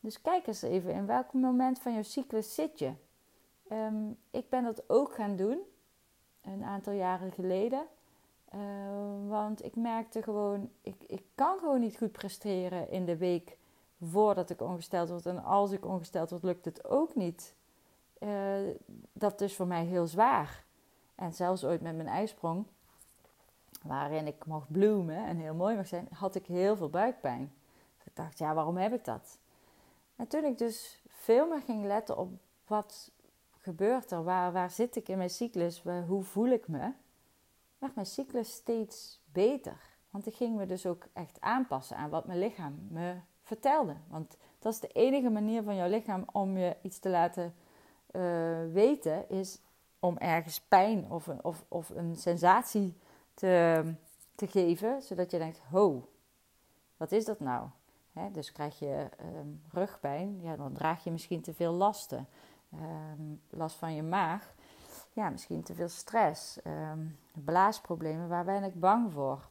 Dus 0.00 0.22
kijk 0.22 0.46
eens 0.46 0.62
even 0.62 0.92
in 0.92 1.06
welk 1.06 1.32
moment 1.32 1.78
van 1.78 1.92
jouw 1.92 2.02
cyclus 2.02 2.54
zit 2.54 2.78
je. 2.78 2.92
Um, 3.72 4.18
ik 4.30 4.48
ben 4.48 4.64
dat 4.64 4.88
ook 4.90 5.14
gaan 5.14 5.36
doen, 5.36 5.58
een 6.46 6.64
aantal 6.64 6.92
jaren 6.92 7.32
geleden. 7.32 7.86
Uh, 8.54 8.60
want 9.28 9.64
ik 9.64 9.76
merkte 9.76 10.22
gewoon, 10.22 10.70
ik, 10.80 11.02
ik 11.06 11.22
kan 11.34 11.58
gewoon 11.58 11.80
niet 11.80 11.96
goed 11.96 12.12
presteren 12.12 12.90
in 12.90 13.04
de 13.04 13.16
week 13.16 13.56
voordat 14.02 14.50
ik 14.50 14.60
ongesteld 14.60 15.08
word. 15.08 15.26
En 15.26 15.44
als 15.44 15.70
ik 15.72 15.84
ongesteld 15.84 16.30
word, 16.30 16.42
lukt 16.42 16.64
het 16.64 16.88
ook 16.88 17.14
niet. 17.14 17.54
Uh, 18.18 18.58
dat 19.12 19.40
is 19.40 19.56
voor 19.56 19.66
mij 19.66 19.84
heel 19.84 20.06
zwaar. 20.06 20.64
En 21.14 21.32
zelfs 21.32 21.64
ooit 21.64 21.80
met 21.80 21.96
mijn 21.96 22.08
ijsprong, 22.08 22.66
waarin 23.82 24.26
ik 24.26 24.46
mocht 24.46 24.70
bloemen 24.70 25.26
en 25.26 25.36
heel 25.36 25.54
mooi 25.54 25.76
mag 25.76 25.86
zijn, 25.86 26.08
had 26.12 26.34
ik 26.34 26.46
heel 26.46 26.76
veel 26.76 26.90
buikpijn. 26.90 27.52
Dus 27.96 28.06
ik 28.06 28.16
dacht, 28.16 28.38
ja, 28.38 28.54
waarom 28.54 28.76
heb 28.76 28.92
ik 28.92 29.04
dat? 29.04 29.38
En 30.16 30.28
toen 30.28 30.44
ik 30.44 30.58
dus 30.58 31.02
veel 31.08 31.46
meer 31.46 31.60
ging 31.60 31.84
letten 31.84 32.16
op 32.18 32.30
wat 32.66 33.10
gebeurt 33.66 34.10
er, 34.10 34.24
waar, 34.24 34.52
waar 34.52 34.70
zit 34.70 34.96
ik 34.96 35.08
in 35.08 35.16
mijn 35.16 35.30
cyclus, 35.30 35.82
hoe 36.06 36.22
voel 36.22 36.48
ik 36.48 36.68
me, 36.68 36.92
werd 37.78 37.94
mijn 37.94 38.06
cyclus 38.06 38.52
steeds 38.52 39.20
beter. 39.32 39.80
Want 40.10 40.26
ik 40.26 40.34
ging 40.34 40.56
me 40.56 40.66
dus 40.66 40.86
ook 40.86 41.06
echt 41.12 41.40
aanpassen 41.40 41.96
aan 41.96 42.10
wat 42.10 42.26
mijn 42.26 42.38
lichaam 42.38 42.86
me 42.88 43.14
vertelde. 43.42 43.96
Want 44.08 44.36
dat 44.58 44.72
is 44.72 44.80
de 44.80 44.88
enige 44.88 45.30
manier 45.30 45.62
van 45.62 45.76
jouw 45.76 45.88
lichaam 45.88 46.24
om 46.32 46.58
je 46.58 46.76
iets 46.82 46.98
te 46.98 47.08
laten 47.08 47.54
uh, 48.10 48.22
weten, 48.72 49.28
is 49.28 49.60
om 49.98 50.16
ergens 50.18 50.60
pijn 50.60 51.10
of 51.10 51.28
of, 51.28 51.64
of 51.68 51.90
een 51.90 52.16
sensatie 52.16 52.96
te, 53.34 53.84
te 54.34 54.46
geven, 54.46 55.02
zodat 55.02 55.30
je 55.30 55.38
denkt: 55.38 55.60
ho, 55.70 56.08
wat 56.96 57.12
is 57.12 57.24
dat 57.24 57.40
nou? 57.40 57.68
dus 58.32 58.52
krijg 58.52 58.78
je 58.78 59.08
ehm, 59.16 59.48
rugpijn, 59.70 60.40
ja, 60.42 60.56
dan 60.56 60.72
draag 60.72 61.04
je 61.04 61.10
misschien 61.10 61.40
te 61.40 61.54
veel 61.54 61.72
lasten. 61.72 62.28
Um, 62.72 63.40
last 63.50 63.76
van 63.76 63.94
je 63.94 64.02
maag, 64.02 64.54
ja, 65.12 65.30
misschien 65.30 65.62
te 65.62 65.74
veel 65.74 65.88
stress. 65.88 66.58
Um, 66.64 67.18
blaasproblemen, 67.32 68.28
waar 68.28 68.44
ben 68.44 68.64
ik 68.64 68.80
bang 68.80 69.12
voor? 69.12 69.48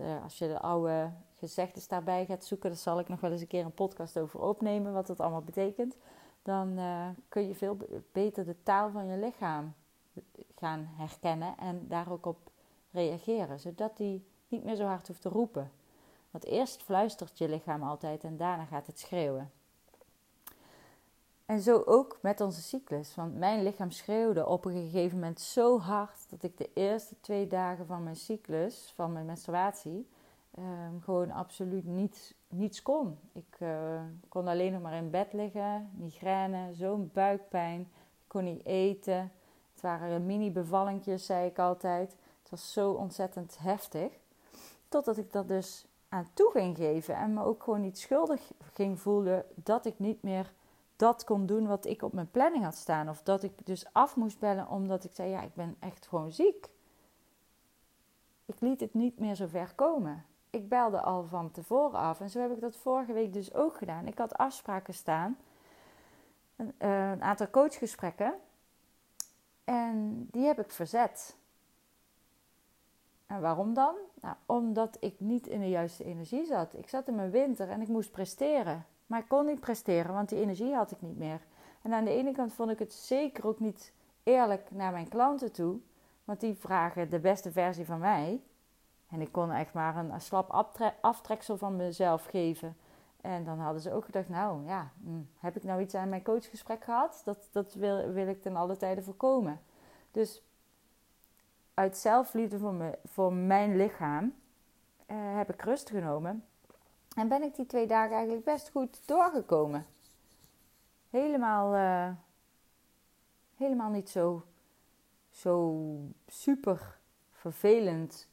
uh, 0.00 0.22
als 0.22 0.38
je 0.38 0.46
de 0.46 0.60
oude 0.60 1.12
gezegdes 1.34 1.88
daarbij 1.88 2.26
gaat 2.26 2.44
zoeken, 2.44 2.70
daar 2.70 2.78
zal 2.78 2.98
ik 2.98 3.08
nog 3.08 3.20
wel 3.20 3.30
eens 3.30 3.40
een 3.40 3.46
keer 3.46 3.64
een 3.64 3.74
podcast 3.74 4.18
over 4.18 4.40
opnemen, 4.40 4.92
wat 4.92 5.06
dat 5.06 5.20
allemaal 5.20 5.42
betekent. 5.42 5.96
Dan 6.42 6.78
uh, 6.78 7.08
kun 7.28 7.48
je 7.48 7.54
veel 7.54 7.76
beter 8.12 8.44
de 8.44 8.62
taal 8.62 8.90
van 8.90 9.06
je 9.06 9.16
lichaam 9.16 9.74
gaan 10.56 10.88
herkennen 10.96 11.56
en 11.58 11.88
daar 11.88 12.10
ook 12.12 12.26
op 12.26 12.50
reageren, 12.90 13.60
zodat 13.60 13.96
die 13.96 14.24
niet 14.48 14.64
meer 14.64 14.76
zo 14.76 14.84
hard 14.84 15.08
hoeft 15.08 15.22
te 15.22 15.28
roepen. 15.28 15.70
Want 16.30 16.44
eerst 16.44 16.82
fluistert 16.82 17.38
je 17.38 17.48
lichaam 17.48 17.82
altijd 17.82 18.24
en 18.24 18.36
daarna 18.36 18.64
gaat 18.64 18.86
het 18.86 18.98
schreeuwen. 18.98 19.50
En 21.50 21.60
zo 21.60 21.82
ook 21.86 22.18
met 22.22 22.40
onze 22.40 22.62
cyclus. 22.62 23.14
Want 23.14 23.38
mijn 23.38 23.62
lichaam 23.62 23.90
schreeuwde 23.90 24.46
op 24.46 24.64
een 24.64 24.72
gegeven 24.72 25.18
moment 25.18 25.40
zo 25.40 25.78
hard 25.78 26.30
dat 26.30 26.42
ik 26.42 26.58
de 26.58 26.70
eerste 26.74 27.14
twee 27.20 27.46
dagen 27.46 27.86
van 27.86 28.02
mijn 28.02 28.16
cyclus, 28.16 28.92
van 28.94 29.12
mijn 29.12 29.26
menstruatie, 29.26 30.08
ehm, 30.54 31.00
gewoon 31.00 31.30
absoluut 31.30 31.84
niets, 31.84 32.34
niets 32.48 32.82
kon. 32.82 33.18
Ik 33.32 33.56
uh, 33.58 34.00
kon 34.28 34.48
alleen 34.48 34.72
nog 34.72 34.82
maar 34.82 34.94
in 34.94 35.10
bed 35.10 35.32
liggen, 35.32 35.90
migraine, 35.96 36.74
zo'n 36.74 37.10
buikpijn. 37.12 37.80
Ik 37.80 38.26
kon 38.26 38.44
niet 38.44 38.64
eten. 38.64 39.32
Het 39.72 39.82
waren 39.82 40.26
mini-bevallingjes, 40.26 41.26
zei 41.26 41.46
ik 41.46 41.58
altijd. 41.58 42.10
Het 42.40 42.50
was 42.50 42.72
zo 42.72 42.90
ontzettend 42.90 43.58
heftig. 43.58 44.12
Totdat 44.88 45.16
ik 45.16 45.32
dat 45.32 45.48
dus 45.48 45.86
aan 46.08 46.28
toe 46.34 46.50
ging 46.50 46.76
geven 46.76 47.16
en 47.16 47.34
me 47.34 47.44
ook 47.44 47.62
gewoon 47.62 47.80
niet 47.80 47.98
schuldig 47.98 48.40
ging 48.72 49.00
voelen 49.00 49.44
dat 49.54 49.86
ik 49.86 49.98
niet 49.98 50.22
meer 50.22 50.52
dat 51.00 51.24
kon 51.24 51.46
doen 51.46 51.66
wat 51.66 51.84
ik 51.84 52.02
op 52.02 52.12
mijn 52.12 52.30
planning 52.30 52.64
had 52.64 52.74
staan. 52.76 53.08
Of 53.08 53.22
dat 53.22 53.42
ik 53.42 53.66
dus 53.66 53.92
af 53.92 54.16
moest 54.16 54.38
bellen 54.38 54.68
omdat 54.68 55.04
ik 55.04 55.10
zei: 55.14 55.30
Ja, 55.30 55.42
ik 55.42 55.54
ben 55.54 55.76
echt 55.78 56.06
gewoon 56.06 56.32
ziek. 56.32 56.70
Ik 58.46 58.60
liet 58.60 58.80
het 58.80 58.94
niet 58.94 59.18
meer 59.18 59.34
zo 59.34 59.46
ver 59.46 59.74
komen. 59.74 60.24
Ik 60.50 60.68
belde 60.68 61.00
al 61.00 61.24
van 61.24 61.50
tevoren 61.50 61.98
af. 61.98 62.20
En 62.20 62.30
zo 62.30 62.40
heb 62.40 62.52
ik 62.52 62.60
dat 62.60 62.76
vorige 62.76 63.12
week 63.12 63.32
dus 63.32 63.54
ook 63.54 63.76
gedaan. 63.76 64.06
Ik 64.06 64.18
had 64.18 64.36
afspraken 64.36 64.94
staan, 64.94 65.38
een, 66.56 66.74
uh, 66.78 67.10
een 67.10 67.22
aantal 67.22 67.50
coachgesprekken. 67.50 68.34
En 69.64 70.26
die 70.30 70.46
heb 70.46 70.60
ik 70.60 70.70
verzet. 70.70 71.36
En 73.26 73.40
waarom 73.40 73.74
dan? 73.74 73.94
Nou, 74.20 74.36
omdat 74.46 74.96
ik 75.00 75.20
niet 75.20 75.46
in 75.46 75.60
de 75.60 75.68
juiste 75.68 76.04
energie 76.04 76.46
zat. 76.46 76.74
Ik 76.74 76.88
zat 76.88 77.08
in 77.08 77.14
mijn 77.14 77.30
winter 77.30 77.68
en 77.68 77.80
ik 77.80 77.88
moest 77.88 78.10
presteren. 78.10 78.86
Maar 79.10 79.20
ik 79.20 79.28
kon 79.28 79.46
niet 79.46 79.60
presteren, 79.60 80.14
want 80.14 80.28
die 80.28 80.40
energie 80.40 80.74
had 80.74 80.90
ik 80.90 81.02
niet 81.02 81.18
meer. 81.18 81.40
En 81.82 81.92
aan 81.92 82.04
de 82.04 82.10
ene 82.10 82.32
kant 82.32 82.52
vond 82.52 82.70
ik 82.70 82.78
het 82.78 82.92
zeker 82.92 83.46
ook 83.46 83.60
niet 83.60 83.92
eerlijk 84.22 84.70
naar 84.70 84.92
mijn 84.92 85.08
klanten 85.08 85.52
toe. 85.52 85.78
Want 86.24 86.40
die 86.40 86.54
vragen 86.54 87.10
de 87.10 87.18
beste 87.18 87.52
versie 87.52 87.84
van 87.84 87.98
mij. 87.98 88.42
En 89.08 89.20
ik 89.20 89.32
kon 89.32 89.52
echt 89.52 89.72
maar 89.72 89.96
een, 89.96 90.20
slap 90.20 90.72
aftreksel 91.00 91.56
van 91.56 91.76
mezelf 91.76 92.24
geven. 92.24 92.76
En 93.20 93.44
dan 93.44 93.58
hadden 93.58 93.82
ze 93.82 93.92
ook 93.92 94.04
gedacht, 94.04 94.28
nou 94.28 94.66
ja, 94.66 94.90
hm, 95.02 95.20
heb 95.38 95.56
ik 95.56 95.64
nou 95.64 95.80
iets 95.80 95.94
aan 95.94 96.08
mijn 96.08 96.22
coachgesprek 96.22 96.84
gehad? 96.84 97.22
Dat, 97.24 97.48
dat 97.52 97.74
wil, 97.74 98.12
wil 98.12 98.28
ik 98.28 98.42
ten 98.42 98.56
alle 98.56 98.76
tijde 98.76 99.02
voorkomen. 99.02 99.60
Dus 100.10 100.42
uit 101.74 101.96
zelfliefde 101.96 102.58
voor, 102.58 102.98
voor 103.04 103.32
mijn 103.32 103.76
lichaam 103.76 104.34
uh, 105.06 105.16
heb 105.36 105.52
ik 105.52 105.62
rust 105.62 105.90
genomen. 105.90 106.44
En 107.16 107.28
ben 107.28 107.42
ik 107.42 107.54
die 107.54 107.66
twee 107.66 107.86
dagen 107.86 108.14
eigenlijk 108.14 108.44
best 108.44 108.70
goed 108.70 109.06
doorgekomen. 109.06 109.86
Helemaal, 111.10 111.74
uh, 111.74 112.16
helemaal 113.56 113.90
niet 113.90 114.10
zo, 114.10 114.44
zo 115.30 115.78
super 116.26 116.98
vervelend 117.30 118.28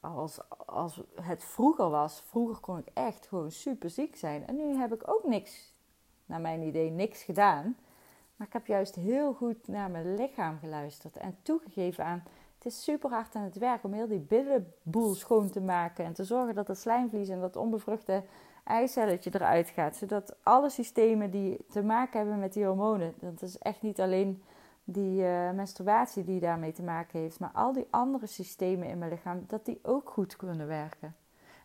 als, 0.00 0.38
als 0.66 1.02
het 1.20 1.44
vroeger 1.44 1.90
was. 1.90 2.20
Vroeger 2.20 2.60
kon 2.60 2.78
ik 2.78 2.88
echt 2.94 3.26
gewoon 3.26 3.50
super 3.50 3.90
ziek 3.90 4.16
zijn. 4.16 4.46
En 4.46 4.56
nu 4.56 4.76
heb 4.76 4.94
ik 4.94 5.08
ook 5.08 5.24
niks, 5.24 5.74
naar 6.26 6.40
mijn 6.40 6.62
idee, 6.62 6.90
niks 6.90 7.22
gedaan. 7.22 7.76
Maar 8.36 8.46
ik 8.46 8.52
heb 8.52 8.66
juist 8.66 8.94
heel 8.94 9.34
goed 9.34 9.68
naar 9.68 9.90
mijn 9.90 10.14
lichaam 10.14 10.58
geluisterd 10.58 11.16
en 11.16 11.38
toegegeven 11.42 12.04
aan 12.04 12.24
het 12.58 12.66
is 12.66 12.82
super 12.82 13.10
hard 13.10 13.34
aan 13.34 13.42
het 13.42 13.58
werk 13.58 13.84
om 13.84 13.92
heel 13.92 14.08
die 14.08 14.20
billenboel 14.20 15.14
schoon 15.14 15.50
te 15.50 15.60
maken. 15.60 16.04
En 16.04 16.12
te 16.12 16.24
zorgen 16.24 16.54
dat 16.54 16.68
het 16.68 16.78
slijmvlies 16.78 17.28
en 17.28 17.40
dat 17.40 17.56
onbevruchte 17.56 18.22
eicelletje 18.64 19.30
eruit 19.34 19.68
gaat. 19.68 19.96
Zodat 19.96 20.36
alle 20.42 20.70
systemen 20.70 21.30
die 21.30 21.64
te 21.68 21.82
maken 21.82 22.18
hebben 22.18 22.38
met 22.38 22.52
die 22.52 22.64
hormonen. 22.64 23.14
Dat 23.20 23.42
is 23.42 23.58
echt 23.58 23.82
niet 23.82 24.00
alleen 24.00 24.42
die 24.84 25.22
uh, 25.22 25.50
menstruatie 25.50 26.24
die 26.24 26.40
daarmee 26.40 26.72
te 26.72 26.82
maken 26.82 27.20
heeft. 27.20 27.40
Maar 27.40 27.50
al 27.52 27.72
die 27.72 27.86
andere 27.90 28.26
systemen 28.26 28.88
in 28.88 28.98
mijn 28.98 29.10
lichaam. 29.10 29.44
Dat 29.46 29.64
die 29.64 29.78
ook 29.82 30.10
goed 30.10 30.36
kunnen 30.36 30.66
werken. 30.66 31.14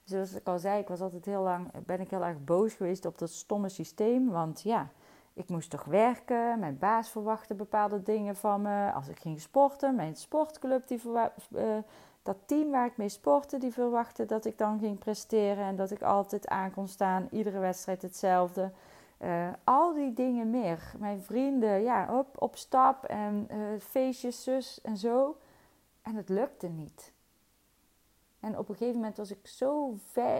Zoals 0.03 0.33
ik 0.33 0.47
al 0.47 0.59
zei, 0.59 0.81
ik 0.81 0.87
was 0.87 1.01
altijd 1.01 1.25
heel 1.25 1.41
lang, 1.41 1.71
ben 1.85 1.99
ik 1.99 2.09
heel 2.09 2.25
erg 2.25 2.43
boos 2.43 2.73
geweest 2.73 3.05
op 3.05 3.17
dat 3.17 3.29
stomme 3.29 3.69
systeem. 3.69 4.29
Want 4.29 4.61
ja, 4.61 4.89
ik 5.33 5.49
moest 5.49 5.69
toch 5.69 5.83
werken. 5.83 6.59
Mijn 6.59 6.77
baas 6.77 7.09
verwachtte 7.09 7.53
bepaalde 7.53 8.03
dingen 8.03 8.35
van 8.35 8.61
me. 8.61 8.91
Als 8.91 9.07
ik 9.07 9.19
ging 9.19 9.41
sporten, 9.41 9.95
mijn 9.95 10.15
sportclub, 10.15 10.87
die 10.87 11.01
uh, 11.05 11.77
dat 12.23 12.37
team 12.45 12.71
waar 12.71 12.85
ik 12.85 12.97
mee 12.97 13.09
sportte, 13.09 13.57
die 13.57 13.73
verwachtte 13.73 14.25
dat 14.25 14.45
ik 14.45 14.57
dan 14.57 14.79
ging 14.79 14.99
presteren 14.99 15.63
en 15.63 15.75
dat 15.75 15.91
ik 15.91 16.01
altijd 16.01 16.47
aan 16.47 16.71
kon 16.71 16.87
staan. 16.87 17.27
Iedere 17.31 17.59
wedstrijd 17.59 18.01
hetzelfde. 18.01 18.71
Uh, 19.19 19.47
al 19.63 19.93
die 19.93 20.13
dingen 20.13 20.49
meer. 20.49 20.93
Mijn 20.97 21.21
vrienden, 21.21 21.81
ja, 21.81 22.17
op, 22.17 22.41
op 22.41 22.55
stap 22.55 23.03
en 23.03 23.47
uh, 23.51 23.57
feestjes, 23.79 24.43
zus 24.43 24.81
en 24.81 24.97
zo. 24.97 25.37
En 26.01 26.15
het 26.15 26.29
lukte 26.29 26.67
niet. 26.67 27.13
En 28.39 28.57
op 28.57 28.69
een 28.69 28.75
gegeven 28.75 28.99
moment 28.99 29.17
was 29.17 29.31
ik 29.31 29.47
zo 29.47 29.93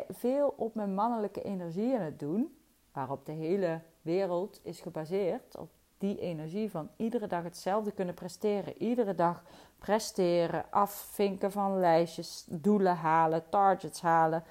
veel 0.10 0.53
op 0.57 0.75
mijn 0.75 0.93
mannelijke 0.93 1.41
energie 1.41 1.95
aan 1.95 2.01
het 2.01 2.19
doen, 2.19 2.57
waarop 2.91 3.25
de 3.25 3.31
hele 3.31 3.81
wereld 4.01 4.60
is 4.63 4.79
gebaseerd 4.79 5.58
op 5.58 5.70
die 5.98 6.20
energie 6.20 6.70
van 6.72 6.89
iedere 6.96 7.27
dag 7.27 7.43
hetzelfde 7.43 7.91
kunnen 7.91 8.13
presteren. 8.13 8.81
Iedere 8.81 9.15
dag 9.15 9.43
presteren, 9.79 10.72
afvinken 10.72 11.51
van 11.51 11.79
lijstjes, 11.79 12.46
doelen 12.50 12.96
halen, 12.96 13.50
targets 13.50 14.01
halen. 14.01 14.43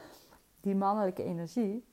Die 0.61 0.75
mannelijke 0.75 1.23
energie. 1.25 1.85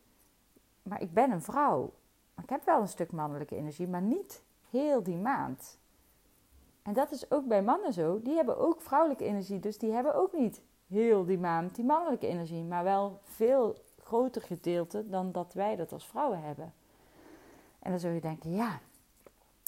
Maar 0.83 1.01
ik 1.01 1.13
ben 1.13 1.31
een 1.31 1.41
vrouw. 1.41 1.93
Ik 2.41 2.49
heb 2.49 2.65
wel 2.65 2.81
een 2.81 2.87
stuk 2.87 3.11
mannelijke 3.11 3.55
energie, 3.55 3.87
maar 3.87 4.01
niet 4.01 4.43
heel 4.69 5.03
die 5.03 5.17
maand. 5.17 5.77
En 6.81 6.93
dat 6.93 7.11
is 7.11 7.31
ook 7.31 7.47
bij 7.47 7.61
mannen 7.61 7.93
zo. 7.93 8.21
Die 8.21 8.35
hebben 8.35 8.57
ook 8.57 8.81
vrouwelijke 8.81 9.25
energie, 9.25 9.59
dus 9.59 9.77
die 9.77 9.91
hebben 9.91 10.15
ook 10.15 10.33
niet 10.33 10.61
heel 10.87 11.25
die 11.25 11.39
maand 11.39 11.75
die 11.75 11.85
mannelijke 11.85 12.27
energie, 12.27 12.63
maar 12.63 12.83
wel 12.83 13.19
veel 13.23 13.75
groter 14.03 14.41
gedeelte 14.41 15.09
dan 15.09 15.31
dat 15.31 15.53
wij 15.53 15.75
dat 15.75 15.91
als 15.91 16.07
vrouwen 16.07 16.41
hebben. 16.41 16.73
En 17.87 17.93
dan 17.93 18.01
zul 18.01 18.11
je 18.11 18.21
denken, 18.21 18.51
ja, 18.51 18.79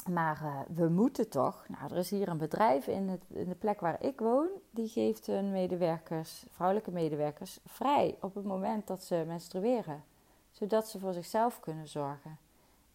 maar 0.10 0.42
uh, 0.44 0.60
we 0.76 0.90
moeten 0.90 1.30
toch. 1.30 1.66
Nou, 1.68 1.92
er 1.92 1.98
is 1.98 2.10
hier 2.10 2.28
een 2.28 2.38
bedrijf 2.38 2.88
in, 2.88 3.10
het, 3.10 3.24
in 3.28 3.50
de 3.50 3.56
plek 3.56 3.80
waar 3.80 4.04
ik 4.04 4.20
woon, 4.20 4.48
die 4.70 4.88
geeft 4.88 5.26
hun 5.26 5.52
medewerkers, 5.52 6.46
vrouwelijke 6.50 6.92
medewerkers, 6.92 7.60
vrij 7.66 8.18
op 8.22 8.36
het 8.36 8.46
moment 8.46 8.88
dat 8.88 9.04
ze 9.04 9.24
menstrueren, 9.28 10.04
zodat 10.52 10.88
ze 10.88 11.00
voor 11.00 11.14
zichzelf 11.14 11.60
kunnen 11.60 11.88
zorgen. 11.88 12.38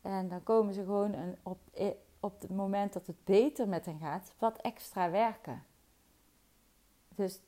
En 0.03 0.29
dan 0.29 0.43
komen 0.43 0.75
ze 0.75 0.81
gewoon 0.81 1.13
een, 1.13 1.37
op, 1.43 1.59
op 2.21 2.41
het 2.41 2.51
moment 2.51 2.93
dat 2.93 3.07
het 3.07 3.25
beter 3.25 3.69
met 3.69 3.85
hen 3.85 3.99
gaat, 3.99 4.33
wat 4.39 4.57
extra 4.57 5.11
werken. 5.11 5.63
Dus 7.09 7.41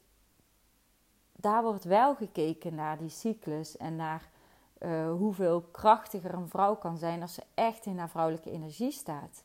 daar 1.33 1.63
wordt 1.63 1.85
wel 1.85 2.15
gekeken 2.15 2.75
naar 2.75 2.99
die 2.99 3.09
cyclus 3.09 3.77
en 3.77 3.97
naar 3.97 4.35
uh, 4.79 5.11
hoeveel 5.11 5.61
krachtiger 5.61 6.35
een 6.35 6.49
vrouw 6.49 6.77
kan 6.77 6.99
zijn 6.99 7.23
als 7.23 7.35
ze 7.35 7.43
echt 7.55 7.87
in 7.87 7.99
haar 7.99 8.11
vrouwelijke 8.11 8.51
energie 8.51 8.91
staat. 8.91 9.45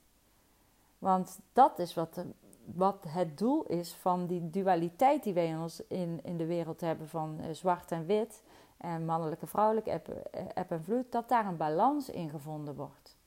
Want 0.97 1.39
dat 1.53 1.79
is 1.79 1.93
wat, 1.93 2.13
de, 2.13 2.25
wat 2.65 3.03
het 3.07 3.37
doel 3.37 3.63
is 3.63 3.93
van 3.93 4.25
die 4.27 4.49
dualiteit 4.49 5.23
die 5.23 5.33
wij 5.33 5.47
in, 5.47 5.59
ons 5.59 5.83
in, 5.87 6.19
in 6.23 6.37
de 6.37 6.45
wereld 6.45 6.81
hebben 6.81 7.09
van 7.09 7.37
uh, 7.39 7.45
zwart 7.51 7.91
en 7.91 8.05
wit 8.05 8.43
en 8.77 9.05
mannelijke 9.05 9.47
vrouwelijke 9.47 9.89
eb, 9.91 10.07
eb 10.53 10.71
en 10.71 10.83
vloed, 10.83 11.11
dat 11.11 11.29
daar 11.29 11.45
een 11.45 11.57
balans 11.57 12.09
in 12.09 12.29
gevonden 12.29 12.75
wordt. 12.75 13.17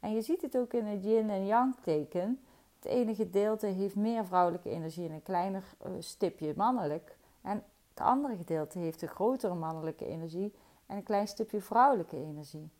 En 0.00 0.14
je 0.14 0.22
ziet 0.22 0.42
het 0.42 0.56
ook 0.56 0.72
in 0.72 0.86
het 0.86 1.04
yin 1.04 1.30
en 1.30 1.46
yang 1.46 1.74
teken. 1.82 2.40
Het 2.76 2.90
ene 2.90 3.14
gedeelte 3.14 3.66
heeft 3.66 3.96
meer 3.96 4.26
vrouwelijke 4.26 4.70
energie 4.70 5.08
en 5.08 5.14
een 5.14 5.22
kleiner 5.22 5.64
stipje 5.98 6.52
mannelijk. 6.56 7.16
En 7.42 7.64
het 7.90 8.00
andere 8.00 8.36
gedeelte 8.36 8.78
heeft 8.78 9.02
een 9.02 9.08
grotere 9.08 9.54
mannelijke 9.54 10.06
energie 10.06 10.54
en 10.88 10.96
een 10.96 11.02
klein 11.02 11.28
stukje 11.28 11.60
vrouwelijke 11.60 12.16
energie. 12.16 12.70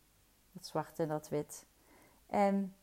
Dat 0.51 0.65
zwart 0.65 0.99
en 0.99 1.07
dat 1.07 1.29
wit. 1.29 1.65
En 2.27 2.75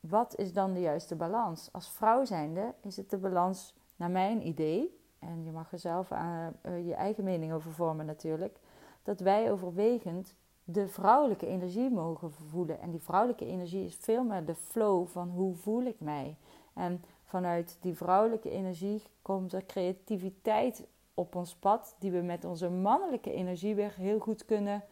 wat 0.00 0.36
is 0.36 0.52
dan 0.52 0.72
de 0.72 0.80
juiste 0.80 1.16
balans? 1.16 1.68
Als 1.72 1.90
vrouw 1.90 2.24
zijnde 2.24 2.74
is 2.80 2.96
het 2.96 3.10
de 3.10 3.18
balans, 3.18 3.74
naar 3.96 4.10
mijn 4.10 4.46
idee, 4.46 5.00
en 5.18 5.44
je 5.44 5.50
mag 5.50 5.72
er 5.72 5.78
zelf 5.78 6.10
uh, 6.10 6.46
je 6.62 6.94
eigen 6.94 7.24
mening 7.24 7.52
over 7.52 7.72
vormen 7.72 8.06
natuurlijk, 8.06 8.58
dat 9.02 9.20
wij 9.20 9.52
overwegend 9.52 10.34
de 10.64 10.88
vrouwelijke 10.88 11.46
energie 11.46 11.90
mogen 11.90 12.32
voelen. 12.32 12.80
En 12.80 12.90
die 12.90 13.02
vrouwelijke 13.02 13.46
energie 13.46 13.84
is 13.84 13.94
veel 13.94 14.24
meer 14.24 14.44
de 14.44 14.54
flow 14.54 15.06
van 15.06 15.28
hoe 15.28 15.54
voel 15.54 15.82
ik 15.82 16.00
mij. 16.00 16.36
En 16.72 17.04
vanuit 17.24 17.76
die 17.80 17.94
vrouwelijke 17.94 18.50
energie 18.50 19.02
komt 19.22 19.52
er 19.52 19.66
creativiteit 19.66 20.86
op 21.14 21.34
ons 21.34 21.54
pad, 21.54 21.96
die 21.98 22.10
we 22.10 22.20
met 22.20 22.44
onze 22.44 22.70
mannelijke 22.70 23.32
energie 23.32 23.74
weer 23.74 23.94
heel 23.96 24.18
goed 24.18 24.44
kunnen 24.44 24.82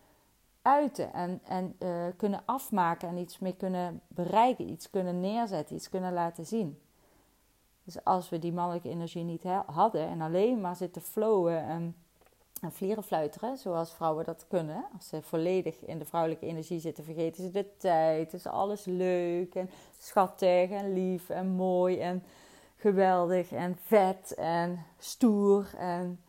uiten 0.62 1.12
en, 1.12 1.40
en 1.44 1.76
uh, 1.78 2.06
kunnen 2.16 2.42
afmaken 2.44 3.08
en 3.08 3.16
iets 3.16 3.38
mee 3.38 3.56
kunnen 3.56 4.00
bereiken, 4.08 4.70
iets 4.70 4.90
kunnen 4.90 5.20
neerzetten, 5.20 5.76
iets 5.76 5.88
kunnen 5.88 6.12
laten 6.12 6.46
zien. 6.46 6.78
Dus 7.84 8.04
als 8.04 8.28
we 8.28 8.38
die 8.38 8.52
mannelijke 8.52 8.88
energie 8.88 9.24
niet 9.24 9.44
hadden 9.66 10.08
en 10.08 10.20
alleen 10.20 10.60
maar 10.60 10.76
zitten 10.76 11.02
flowen 11.02 11.64
en, 11.64 11.96
en 12.60 12.72
vlieren 12.72 13.02
fluiteren, 13.02 13.56
zoals 13.56 13.94
vrouwen 13.94 14.24
dat 14.24 14.46
kunnen, 14.48 14.84
als 14.96 15.08
ze 15.08 15.22
volledig 15.22 15.84
in 15.84 15.98
de 15.98 16.04
vrouwelijke 16.04 16.46
energie 16.46 16.80
zitten, 16.80 17.04
vergeten 17.04 17.44
ze 17.44 17.50
de 17.50 17.76
tijd, 17.76 18.32
is 18.32 18.46
alles 18.46 18.84
leuk 18.84 19.54
en 19.54 19.70
schattig 19.98 20.70
en 20.70 20.92
lief 20.92 21.28
en 21.30 21.48
mooi 21.48 22.00
en 22.00 22.22
geweldig 22.80 23.52
en 23.52 23.76
vet 23.76 24.34
en 24.34 24.84
stoer 24.98 25.74
en 25.76 26.20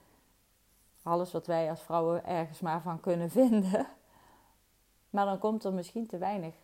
alles 1.04 1.32
wat 1.32 1.48
wij 1.48 1.70
als 1.70 1.82
vrouwen 1.82 2.26
ergens 2.26 2.60
maar 2.60 2.82
van 2.82 3.00
kunnen 3.00 3.30
vinden. 3.40 3.88
Maar 5.10 5.26
dan 5.26 5.40
komt 5.40 5.64
er 5.64 5.74
misschien 5.74 6.08
te 6.08 6.18
weinig 6.18 6.56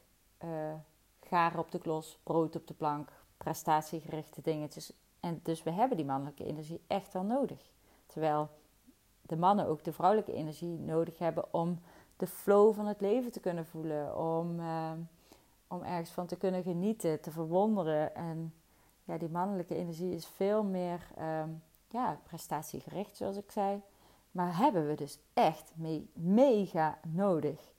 uh, 0.43 0.73
garen 1.21 1.59
op 1.59 1.71
de 1.71 1.79
klos, 1.79 2.19
brood 2.23 2.55
op 2.55 2.67
de 2.67 2.73
plank, 2.73 3.09
prestatiegerichte 3.37 4.41
dingetjes. 4.41 4.93
En 5.19 5.39
dus 5.43 5.63
we 5.63 5.71
hebben 5.71 5.97
die 5.97 6.05
mannelijke 6.05 6.45
energie 6.45 6.81
echt 6.87 7.13
wel 7.13 7.23
nodig. 7.23 7.71
Terwijl 8.05 8.49
de 9.21 9.37
mannen 9.37 9.67
ook 9.67 9.83
de 9.83 9.93
vrouwelijke 9.93 10.33
energie 10.33 10.79
nodig 10.79 11.17
hebben 11.17 11.53
om 11.53 11.79
de 12.17 12.27
flow 12.27 12.75
van 12.75 12.85
het 12.85 13.01
leven 13.01 13.31
te 13.31 13.39
kunnen 13.39 13.65
voelen. 13.65 14.17
Om, 14.17 14.59
uh, 14.59 14.91
om 15.67 15.83
ergens 15.83 16.11
van 16.11 16.25
te 16.25 16.37
kunnen 16.37 16.63
genieten, 16.63 17.21
te 17.21 17.31
verwonderen. 17.31 18.15
En 18.15 18.53
ja, 19.07 19.17
die 19.17 19.29
mannelijke 19.29 19.75
energie 19.75 20.13
is 20.13 20.25
veel 20.25 20.63
meer 20.63 21.07
uh, 21.17 21.43
ja, 21.87 22.19
prestatiegericht, 22.23 23.15
zoals 23.15 23.37
ik 23.37 23.51
zei. 23.51 23.81
Maar 24.31 24.57
hebben 24.57 24.87
we 24.87 24.95
dus 24.95 25.19
echt 25.33 25.71
mee, 25.75 26.09
mega 26.13 26.99
nodig. 27.07 27.73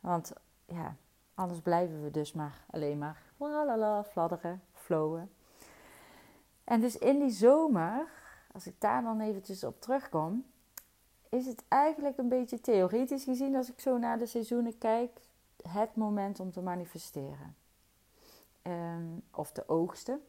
Want 0.00 0.32
ja, 0.64 0.96
anders 1.34 1.60
blijven 1.60 2.02
we 2.02 2.10
dus 2.10 2.32
maar 2.32 2.64
alleen 2.70 2.98
maar 2.98 3.22
la 3.36 4.04
fladderen, 4.04 4.62
flowen. 4.72 5.30
En 6.64 6.80
dus 6.80 6.98
in 6.98 7.18
die 7.18 7.30
zomer, 7.30 8.08
als 8.52 8.66
ik 8.66 8.74
daar 8.78 9.02
dan 9.02 9.20
eventjes 9.20 9.64
op 9.64 9.80
terugkom, 9.80 10.44
is 11.28 11.46
het 11.46 11.64
eigenlijk 11.68 12.18
een 12.18 12.28
beetje 12.28 12.60
theoretisch 12.60 13.24
gezien, 13.24 13.56
als 13.56 13.70
ik 13.70 13.80
zo 13.80 13.98
naar 13.98 14.18
de 14.18 14.26
seizoenen 14.26 14.78
kijk, 14.78 15.20
het 15.68 15.96
moment 15.96 16.40
om 16.40 16.52
te 16.52 16.60
manifesteren. 16.60 17.56
Um, 18.62 19.22
of 19.34 19.52
te 19.52 19.68
oogsten, 19.68 20.20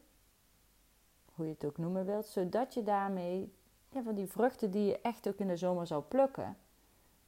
hoe 1.40 1.48
je 1.48 1.54
het 1.54 1.70
ook 1.70 1.78
noemen 1.78 2.06
wilt, 2.06 2.26
zodat 2.26 2.74
je 2.74 2.82
daarmee 2.82 3.52
ja, 3.88 4.02
van 4.02 4.14
die 4.14 4.26
vruchten 4.26 4.70
die 4.70 4.84
je 4.84 5.00
echt 5.00 5.28
ook 5.28 5.38
in 5.38 5.48
de 5.48 5.56
zomer 5.56 5.86
zou 5.86 6.02
plukken, 6.02 6.56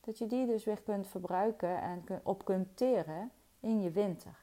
dat 0.01 0.19
je 0.19 0.27
die 0.27 0.47
dus 0.47 0.65
weer 0.65 0.83
kunt 0.83 1.09
verbruiken 1.09 1.81
en 1.81 2.05
op 2.23 2.45
kunt 2.45 2.77
teren 2.77 3.31
in 3.61 3.83
je 3.83 3.91
winter. 3.91 4.35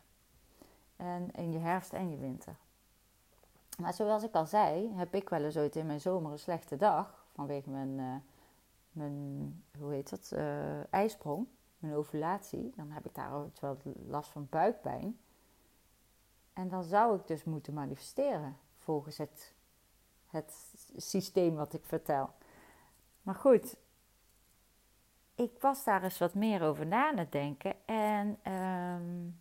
En 0.96 1.32
in 1.32 1.52
je 1.52 1.60
herfst 1.60 1.94
en 1.94 2.10
je 2.10 2.18
winter. 2.18 2.56
Maar 3.80 3.94
zoals 3.94 4.24
ik 4.24 4.34
al 4.34 4.46
zei, 4.46 4.94
heb 4.96 5.14
ik 5.16 5.30
wel 5.30 5.44
eens 5.44 5.58
ooit 5.58 5.76
in 5.76 5.86
mijn 5.86 6.02
zomer 6.02 6.32
een 6.32 6.40
slechte 6.40 6.78
dag. 6.78 7.26
Vanwege 7.34 7.70
mijn, 7.70 7.98
uh, 7.98 8.16
mijn 8.92 9.64
hoe 9.80 9.94
heet 9.94 10.10
dat, 10.10 10.32
uh, 10.34 10.94
ijsprong, 10.94 11.48
mijn 11.78 11.94
ovulatie. 11.94 12.74
Dan 12.76 12.92
heb 12.92 13.06
ik 13.06 13.16
daar 13.16 13.34
ook 13.34 13.60
wel 13.60 13.78
last 14.08 14.30
van 14.30 14.48
buikpijn. 14.50 15.20
En 16.54 16.70
dan 16.70 16.84
zou 16.84 17.16
ik 17.16 17.28
dus 17.28 17.44
moeten 17.44 17.74
manifesteren 17.74 18.58
volgens 18.78 19.18
het, 19.18 19.54
het 20.30 20.54
systeem 20.98 21.56
wat 21.56 21.74
ik 21.74 21.86
vertel. 21.86 22.30
Maar 23.22 23.36
goed, 23.36 23.76
ik 25.36 25.52
was 25.60 25.84
daar 25.84 26.04
eens 26.04 26.18
wat 26.18 26.34
meer 26.34 26.62
over 26.62 26.86
na 26.86 27.14
te 27.16 27.28
denken. 27.30 27.74
En 27.86 28.54
um, 28.54 29.40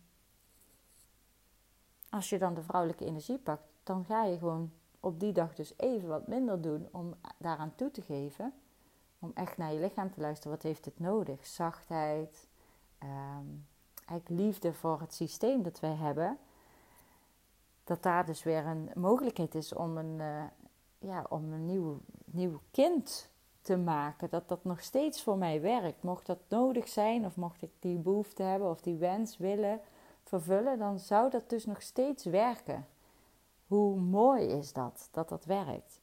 als 2.09 2.29
je 2.29 2.37
dan 2.37 2.53
de 2.53 2.63
vrouwelijke 2.63 3.05
energie 3.05 3.37
pakt, 3.37 3.63
dan 3.83 4.05
ga 4.05 4.23
je 4.23 4.37
gewoon 4.37 4.71
op 4.99 5.19
die 5.19 5.31
dag 5.33 5.55
dus 5.55 5.73
even 5.77 6.09
wat 6.09 6.27
minder 6.27 6.61
doen 6.61 6.87
om 6.91 7.15
daaraan 7.37 7.75
toe 7.75 7.91
te 7.91 8.01
geven. 8.01 8.53
Om 9.19 9.31
echt 9.33 9.57
naar 9.57 9.73
je 9.73 9.79
lichaam 9.79 10.11
te 10.11 10.21
luisteren. 10.21 10.51
Wat 10.51 10.63
heeft 10.63 10.85
het 10.85 10.99
nodig? 10.99 11.45
Zachtheid. 11.45 12.47
Um, 13.03 13.67
eigenlijk 14.05 14.41
liefde 14.41 14.73
voor 14.73 14.99
het 14.99 15.13
systeem 15.13 15.63
dat 15.63 15.79
wij 15.79 15.95
hebben. 15.95 16.37
Dat 17.83 18.03
daar 18.03 18.25
dus 18.25 18.43
weer 18.43 18.65
een 18.65 18.89
mogelijkheid 18.95 19.55
is 19.55 19.73
om 19.73 19.97
een, 19.97 20.19
uh, 20.19 20.43
ja, 20.99 21.25
om 21.29 21.53
een 21.53 21.65
nieuw, 21.65 21.99
nieuw 22.25 22.59
kind 22.71 23.29
te 23.61 23.77
maken. 23.77 24.29
Dat 24.29 24.47
dat 24.47 24.63
nog 24.63 24.81
steeds 24.81 25.23
voor 25.23 25.37
mij 25.37 25.61
werkt. 25.61 26.03
Mocht 26.03 26.25
dat 26.25 26.39
nodig 26.47 26.87
zijn, 26.87 27.25
of 27.25 27.35
mocht 27.35 27.61
ik 27.61 27.71
die 27.79 27.97
behoefte 27.97 28.43
hebben 28.43 28.69
of 28.69 28.81
die 28.81 28.95
wens 28.95 29.37
willen 29.37 29.79
vervullen, 30.23 30.77
dan 30.77 30.99
zou 30.99 31.29
dat 31.29 31.49
dus 31.49 31.65
nog 31.65 31.81
steeds 31.81 32.25
werken. 32.25 32.87
Hoe 33.67 33.95
mooi 33.95 34.45
is 34.47 34.73
dat, 34.73 35.09
dat 35.11 35.29
dat 35.29 35.45
werkt. 35.45 35.99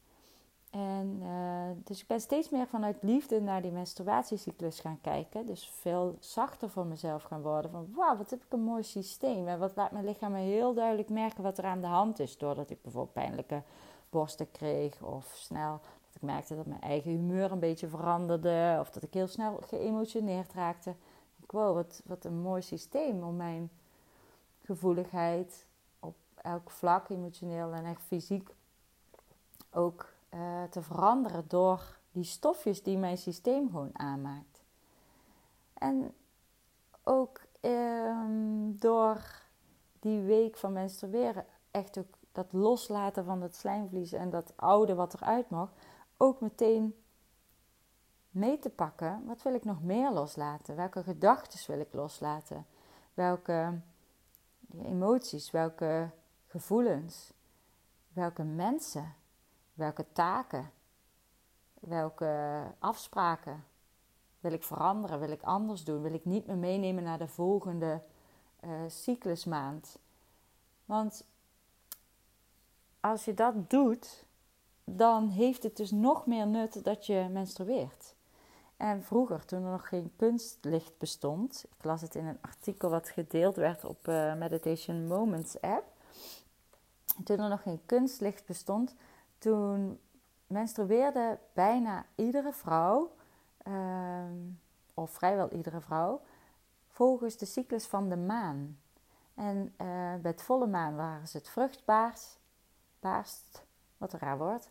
En 0.71 1.21
uh, 1.23 1.85
dus 1.85 2.01
ik 2.01 2.07
ben 2.07 2.21
steeds 2.21 2.51
meer 2.51 2.67
vanuit 2.67 2.97
liefde 3.03 3.41
naar 3.41 3.63
die 3.63 3.71
menstruatiecyclus 3.71 4.81
gaan 4.81 5.01
kijken. 5.01 5.47
Dus 5.47 5.71
veel 5.71 6.17
zachter 6.21 6.71
voor 6.71 6.87
mezelf 6.87 7.23
gaan 7.23 7.43
worden. 7.43 7.71
Van 7.71 7.89
wauw, 7.95 8.17
wat 8.17 8.31
heb 8.31 8.45
ik 8.45 8.53
een 8.53 8.63
mooi 8.65 8.83
systeem. 8.83 9.49
En 9.49 9.59
wat 9.59 9.77
laat 9.77 9.91
mijn 9.91 10.05
lichaam 10.05 10.33
me 10.33 10.39
heel 10.39 10.75
duidelijk 10.75 11.09
merken 11.09 11.43
wat 11.43 11.59
er 11.59 11.65
aan 11.65 11.81
de 11.81 11.87
hand 11.87 12.19
is. 12.19 12.39
Doordat 12.39 12.71
ik 12.71 12.83
bijvoorbeeld 12.83 13.13
pijnlijke 13.15 13.63
borsten 14.11 14.51
kreeg. 14.51 15.03
Of 15.03 15.33
snel 15.35 15.81
dat 15.81 16.15
ik 16.15 16.23
merkte 16.23 16.57
dat 16.57 16.67
mijn 16.67 16.81
eigen 16.81 17.11
humeur 17.11 17.53
een 17.53 17.59
beetje 17.59 17.89
veranderde. 17.89 18.77
Of 18.81 18.91
dat 18.91 19.03
ik 19.03 19.15
heel 19.15 19.27
snel 19.27 19.61
geëmotioneerd 19.67 20.53
raakte. 20.53 20.95
Ik 21.43 21.51
wow, 21.51 21.75
wat, 21.75 22.03
wat 22.05 22.25
een 22.25 22.41
mooi 22.41 22.63
systeem 22.63 23.23
om 23.23 23.37
mijn 23.37 23.71
gevoeligheid 24.63 25.67
op 26.01 26.17
elk 26.35 26.71
vlak, 26.71 27.09
emotioneel 27.09 27.73
en 27.73 27.85
echt 27.85 28.03
fysiek, 28.03 28.55
ook 29.71 30.13
uh, 30.35 30.63
te 30.71 30.83
veranderen 30.83 31.45
door 31.49 31.99
die 32.13 32.25
stofjes 32.25 32.83
die 32.83 32.99
mijn 32.99 33.19
systeem 33.19 33.71
gewoon 33.71 33.99
aanmaakt. 33.99 34.63
En 35.75 36.15
ook 37.03 37.41
um, 37.61 38.79
door 38.79 39.43
die 40.01 40.21
week 40.21 40.57
van 40.57 40.73
menstrueren 40.73 41.47
echt 41.71 41.99
ook 41.99 42.15
dat 42.37 42.53
loslaten 42.53 43.25
van 43.25 43.43
het 43.43 43.57
slijmvlies 43.57 44.13
en 44.13 44.31
dat 44.31 44.53
oude 44.57 44.95
wat 44.95 45.15
eruit 45.15 45.51
mag, 45.51 45.73
ook 46.17 46.41
meteen 46.41 46.95
mee 48.31 48.59
te 48.59 48.71
pakken. 48.71 49.23
Wat 49.27 49.43
wil 49.43 49.55
ik 49.55 49.65
nog 49.65 49.83
meer 49.83 50.11
loslaten? 50.11 50.77
Welke 50.77 51.03
gedachten 51.03 51.73
wil 51.73 51.81
ik 51.81 51.93
loslaten? 51.93 52.67
Welke 53.15 53.81
emoties, 54.83 55.51
welke 55.51 56.11
gevoelens, 56.47 57.33
welke 58.13 58.43
mensen, 58.43 59.15
welke 59.75 60.13
taken, 60.13 60.71
welke 61.81 62.63
afspraken 62.79 63.65
wil 64.41 64.53
ik 64.53 64.63
veranderen, 64.63 65.19
wil 65.19 65.31
ik 65.31 65.43
anders 65.43 65.85
doen, 65.85 66.03
wil 66.03 66.15
ik 66.15 66.25
niet 66.25 66.47
meer 66.47 66.57
meenemen 66.57 67.05
naar 67.05 67.19
de 67.19 67.29
volgende 67.29 68.03
uh, 68.61 68.71
cyclusmaand. 68.87 69.99
Want 70.85 71.27
als 73.11 73.25
je 73.25 73.35
dat 73.35 73.71
doet, 73.71 74.25
dan 74.85 75.29
heeft 75.29 75.63
het 75.63 75.77
dus 75.77 75.91
nog 75.91 76.27
meer 76.27 76.47
nut 76.47 76.85
dat 76.85 77.07
je 77.07 77.29
menstrueert. 77.31 78.15
En 78.77 79.03
vroeger, 79.03 79.45
toen 79.45 79.65
er 79.65 79.71
nog 79.71 79.89
geen 79.89 80.13
kunstlicht 80.17 80.99
bestond, 80.99 81.65
ik 81.79 81.85
las 81.85 82.01
het 82.01 82.15
in 82.15 82.27
een 82.27 82.39
artikel 82.41 82.91
wat 82.91 83.09
gedeeld 83.09 83.57
werd 83.57 83.85
op 83.85 84.09
uh, 84.09 84.35
Meditation 84.35 85.07
Moments 85.07 85.61
app. 85.61 85.85
Toen 87.25 87.39
er 87.39 87.49
nog 87.49 87.63
geen 87.63 87.81
kunstlicht 87.87 88.47
bestond, 88.47 88.95
toen 89.39 89.99
menstrueerde 90.47 91.39
bijna 91.53 92.07
iedere 92.15 92.53
vrouw, 92.53 93.13
uh, 93.69 94.25
of 94.95 95.11
vrijwel 95.11 95.51
iedere 95.51 95.81
vrouw, 95.81 96.21
volgens 96.87 97.37
de 97.37 97.47
cyclus 97.47 97.87
van 97.87 98.09
de 98.09 98.17
maan. 98.17 98.79
En 99.35 99.57
uh, 99.57 99.77
bij 100.21 100.31
het 100.31 100.43
volle 100.43 100.67
maan 100.67 100.97
waren 100.97 101.29
ze 101.29 101.37
het 101.37 101.49
vruchtbaarst, 101.49 102.39
baarst, 103.01 103.65
wat 103.97 104.13
een 104.13 104.19
raar 104.19 104.39
woord, 104.39 104.69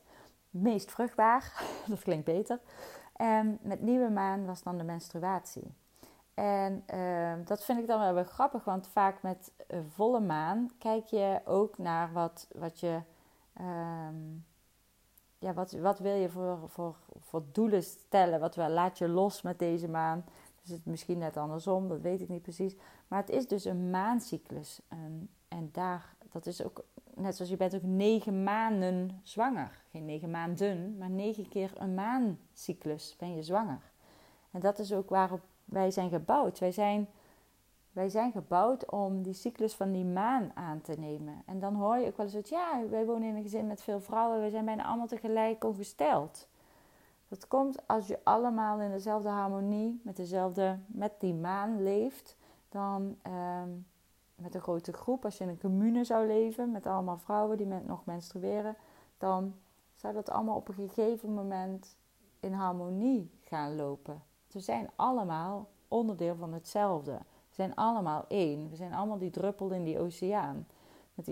meest 0.50 0.92
vruchtbaar, 0.92 1.64
dat 1.88 2.02
klinkt 2.02 2.26
beter. 2.26 2.60
En 3.16 3.60
met 3.62 3.82
nieuwe 3.82 4.10
maan 4.10 4.46
was 4.46 4.64
dan 4.64 4.78
de 4.78 4.84
menstruatie. 4.84 5.74
En 6.34 6.84
ehm, 6.86 7.44
dat 7.44 7.64
vind 7.64 7.80
ik 7.80 7.88
dan 7.88 8.00
wel 8.00 8.14
weer 8.14 8.26
grappig, 8.26 8.64
want 8.64 8.88
vaak 8.88 9.22
met 9.22 9.52
volle 9.90 10.20
maan 10.20 10.72
kijk 10.78 11.06
je 11.06 11.42
ook 11.46 11.78
naar 11.78 12.12
wat, 12.14 12.48
wat 12.52 12.80
je. 12.80 13.02
Ehm, 13.54 14.16
ja, 15.38 15.54
wat, 15.54 15.72
wat 15.72 16.00
wil 16.00 16.16
je 16.16 16.30
voor, 16.30 16.70
voor, 16.70 16.96
voor 17.20 17.44
doelen 17.52 17.84
stellen? 17.84 18.40
Wat 18.40 18.56
laat 18.56 18.98
je 18.98 19.08
los 19.08 19.42
met 19.42 19.60
deze 19.60 19.88
maan? 19.88 20.26
Dus 20.62 20.70
het 20.70 20.86
misschien 20.86 21.18
net 21.18 21.38
andersom, 21.38 21.88
dat 21.88 22.02
weet 22.02 22.22
ik 22.22 22.30
niet 22.30 22.42
precies. 22.42 22.76
Maar 23.08 23.20
het 23.20 23.30
is 23.30 23.48
dus 23.48 23.66
een 23.66 23.90
maancyclus. 23.90 24.82
En, 24.88 25.30
en 25.48 25.70
daar, 25.72 26.16
dat 26.32 26.46
is 26.46 26.64
ook, 26.64 26.84
net 27.16 27.36
zoals 27.36 27.52
je 27.52 27.58
bent 27.58 27.76
ook 27.76 27.84
negen 27.84 28.44
maanden 28.44 29.20
zwanger. 29.24 29.84
Geen 29.92 30.06
negen 30.06 30.32
maanden, 30.32 30.98
maar 30.98 31.10
negen 31.10 31.50
keer 31.50 31.72
een 31.76 31.94
maancyclus 31.94 33.16
ben 33.20 33.36
je 33.36 33.44
zwanger. 33.44 33.82
En 34.52 34.60
dat 34.60 34.80
is 34.80 34.94
ook 34.94 35.10
waarop 35.10 35.42
wij 35.66 35.92
zijn 35.92 36.10
gebouwd. 36.10 36.60
Wij 36.60 36.72
zijn, 36.72 37.08
wij 37.92 38.10
zijn 38.10 38.32
gebouwd 38.32 38.92
om 38.92 39.24
die 39.24 39.34
cyclus 39.34 39.74
van 39.74 39.92
die 39.92 40.06
maan 40.06 40.52
aan 40.54 40.82
te 40.82 40.96
nemen. 41.00 41.42
En 41.46 41.60
dan 41.60 41.76
hoor 41.76 41.98
je 41.98 42.08
ook 42.08 42.18
wel 42.18 42.26
eens 42.26 42.36
het, 42.36 42.50
ja, 42.50 42.82
wij 42.90 43.06
wonen 43.06 43.28
in 43.28 43.36
een 43.36 43.44
gezin 43.44 43.68
met 43.68 43.84
veel 43.84 44.02
vrouwen. 44.02 44.40
Wij 44.40 44.50
zijn 44.50 44.66
bijna 44.66 44.86
allemaal 44.86 45.08
tegelijk 45.08 45.64
ongesteld. 45.64 46.48
Dat 47.28 47.48
komt 47.48 47.88
als 47.88 48.08
je 48.08 48.20
allemaal 48.24 48.80
in 48.80 48.92
dezelfde 48.92 49.30
harmonie, 49.30 50.02
met, 50.04 50.16
dezelfde, 50.16 50.80
met 50.88 51.12
die 51.20 51.34
maan 51.34 51.84
leeft. 51.84 52.38
Dan 52.70 53.18
ehm, 53.22 53.70
met 54.36 54.56
een 54.56 54.62
grote 54.62 54.94
groep, 54.94 55.26
als 55.26 55.38
je 55.38 55.44
in 55.44 55.50
een 55.50 55.60
commune 55.60 56.04
zou 56.04 56.28
leven 56.28 56.72
met 56.72 56.86
allemaal 56.86 57.18
vrouwen 57.18 57.58
die 57.58 57.66
met, 57.66 57.88
nog 57.88 58.06
menstrueren. 58.06 58.76
Dan 59.18 59.56
zou 59.96 60.14
dat 60.14 60.30
allemaal 60.30 60.56
op 60.56 60.68
een 60.68 60.74
gegeven 60.74 61.34
moment 61.34 61.96
in 62.40 62.54
harmonie 62.54 63.32
gaan 63.44 63.76
lopen. 63.76 64.24
We 64.52 64.60
zijn 64.60 64.90
allemaal 64.96 65.70
onderdeel 65.88 66.36
van 66.36 66.54
hetzelfde. 66.54 67.12
We 67.50 67.56
zijn 67.56 67.76
allemaal 67.76 68.26
één. 68.28 68.70
We 68.70 68.76
zijn 68.76 68.94
allemaal 68.94 69.18
die 69.18 69.32
druppel 69.32 69.72
in 69.72 69.84
die 69.84 70.00
oceaan. 70.00 70.68
Met 71.14 71.28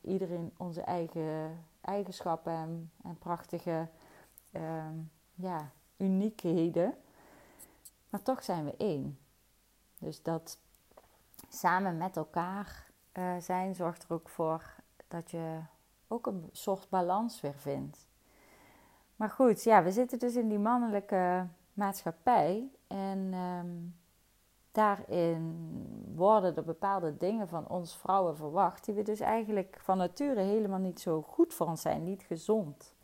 iedereen, 0.00 0.52
onze 0.56 0.80
eigen 0.80 1.64
eigenschappen 1.80 2.90
en, 3.02 3.18
prachtige 3.18 3.88
uh, 4.50 4.84
ja, 5.34 5.70
uniekheden. 5.96 6.94
Maar 8.08 8.22
toch 8.22 8.44
zijn 8.44 8.64
we 8.64 8.74
één. 8.76 9.18
Dus 9.98 10.22
dat 10.22 10.58
samen 11.48 11.96
met 11.96 12.16
elkaar 12.16 12.86
uh, 13.12 13.36
zijn 13.38 13.74
zorgt 13.74 14.02
er 14.02 14.12
ook 14.12 14.28
voor 14.28 14.74
dat 15.08 15.30
je 15.30 15.58
ook 16.08 16.26
een 16.26 16.48
soort 16.52 16.88
balans 16.88 17.40
weer 17.40 17.54
vindt. 17.54 18.06
Maar 19.16 19.30
goed, 19.30 19.62
ja, 19.62 19.82
we 19.82 19.92
zitten 19.92 20.18
dus 20.18 20.36
in 20.36 20.48
die 20.48 20.58
mannelijke 20.58 21.46
maatschappij. 21.72 22.70
En 22.86 23.28
ehm, 23.32 23.66
daarin 24.72 25.74
worden 26.14 26.56
er 26.56 26.64
bepaalde 26.64 27.16
dingen 27.16 27.48
van 27.48 27.68
ons 27.68 27.96
vrouwen 27.96 28.36
verwacht, 28.36 28.84
die 28.84 28.94
we 28.94 29.02
dus 29.02 29.20
eigenlijk 29.20 29.78
van 29.82 29.98
nature 29.98 30.40
helemaal 30.40 30.78
niet 30.78 31.00
zo 31.00 31.22
goed 31.22 31.54
voor 31.54 31.66
ons 31.66 31.82
zijn, 31.82 32.04
niet 32.04 32.22
gezond. 32.22 32.94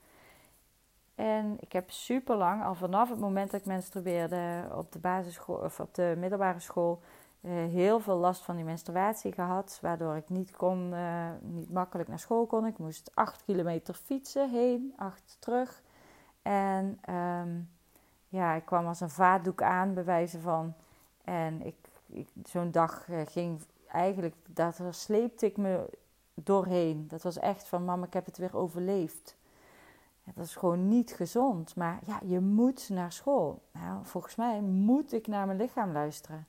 En 1.14 1.56
ik 1.60 1.72
heb 1.72 1.90
super 1.90 2.36
lang, 2.36 2.64
al 2.64 2.74
vanaf 2.74 3.08
het 3.08 3.18
moment 3.18 3.50
dat 3.50 3.60
ik 3.60 3.66
menstrueerde 3.66 4.68
op 4.74 4.92
de 4.92 4.98
basisschool 4.98 5.56
of 5.56 5.80
op 5.80 5.94
de 5.94 6.14
middelbare 6.18 6.60
school, 6.60 7.00
heel 7.48 8.00
veel 8.00 8.16
last 8.16 8.42
van 8.42 8.56
die 8.56 8.64
menstruatie 8.64 9.32
gehad. 9.32 9.78
Waardoor 9.82 10.16
ik 10.16 10.28
niet 10.28 10.50
kon, 10.50 10.92
uh, 10.92 11.28
niet 11.40 11.72
makkelijk 11.72 12.08
naar 12.08 12.18
school 12.18 12.46
kon. 12.46 12.66
Ik 12.66 12.78
moest 12.78 13.10
acht 13.14 13.44
kilometer 13.44 13.94
fietsen 13.94 14.50
heen, 14.50 14.92
acht 14.96 15.36
terug. 15.38 15.82
En 16.42 17.00
um, 17.14 17.70
ja, 18.28 18.52
ik 18.54 18.64
kwam 18.64 18.86
als 18.86 19.00
een 19.00 19.10
vaatdoek 19.10 19.62
aan, 19.62 19.94
bij 19.94 20.04
wijze 20.04 20.40
van. 20.40 20.74
En 21.24 21.66
ik, 21.66 21.76
ik 22.06 22.28
zo'n 22.44 22.70
dag 22.70 23.08
uh, 23.08 23.20
ging 23.24 23.60
eigenlijk, 23.88 24.34
daar 24.48 24.74
sleepte 24.90 25.46
ik 25.46 25.56
me 25.56 25.98
doorheen. 26.34 27.08
Dat 27.08 27.22
was 27.22 27.38
echt 27.38 27.68
van, 27.68 27.84
mama, 27.84 28.06
ik 28.06 28.12
heb 28.12 28.26
het 28.26 28.38
weer 28.38 28.56
overleefd. 28.56 29.36
Dat 30.24 30.44
is 30.44 30.56
gewoon 30.56 30.88
niet 30.88 31.12
gezond. 31.12 31.76
Maar 31.76 31.98
ja, 32.06 32.20
je 32.24 32.40
moet 32.40 32.88
naar 32.88 33.12
school. 33.12 33.62
Nou, 33.72 34.04
volgens 34.04 34.34
mij 34.34 34.60
moet 34.60 35.12
ik 35.12 35.26
naar 35.26 35.46
mijn 35.46 35.58
lichaam 35.58 35.92
luisteren. 35.92 36.46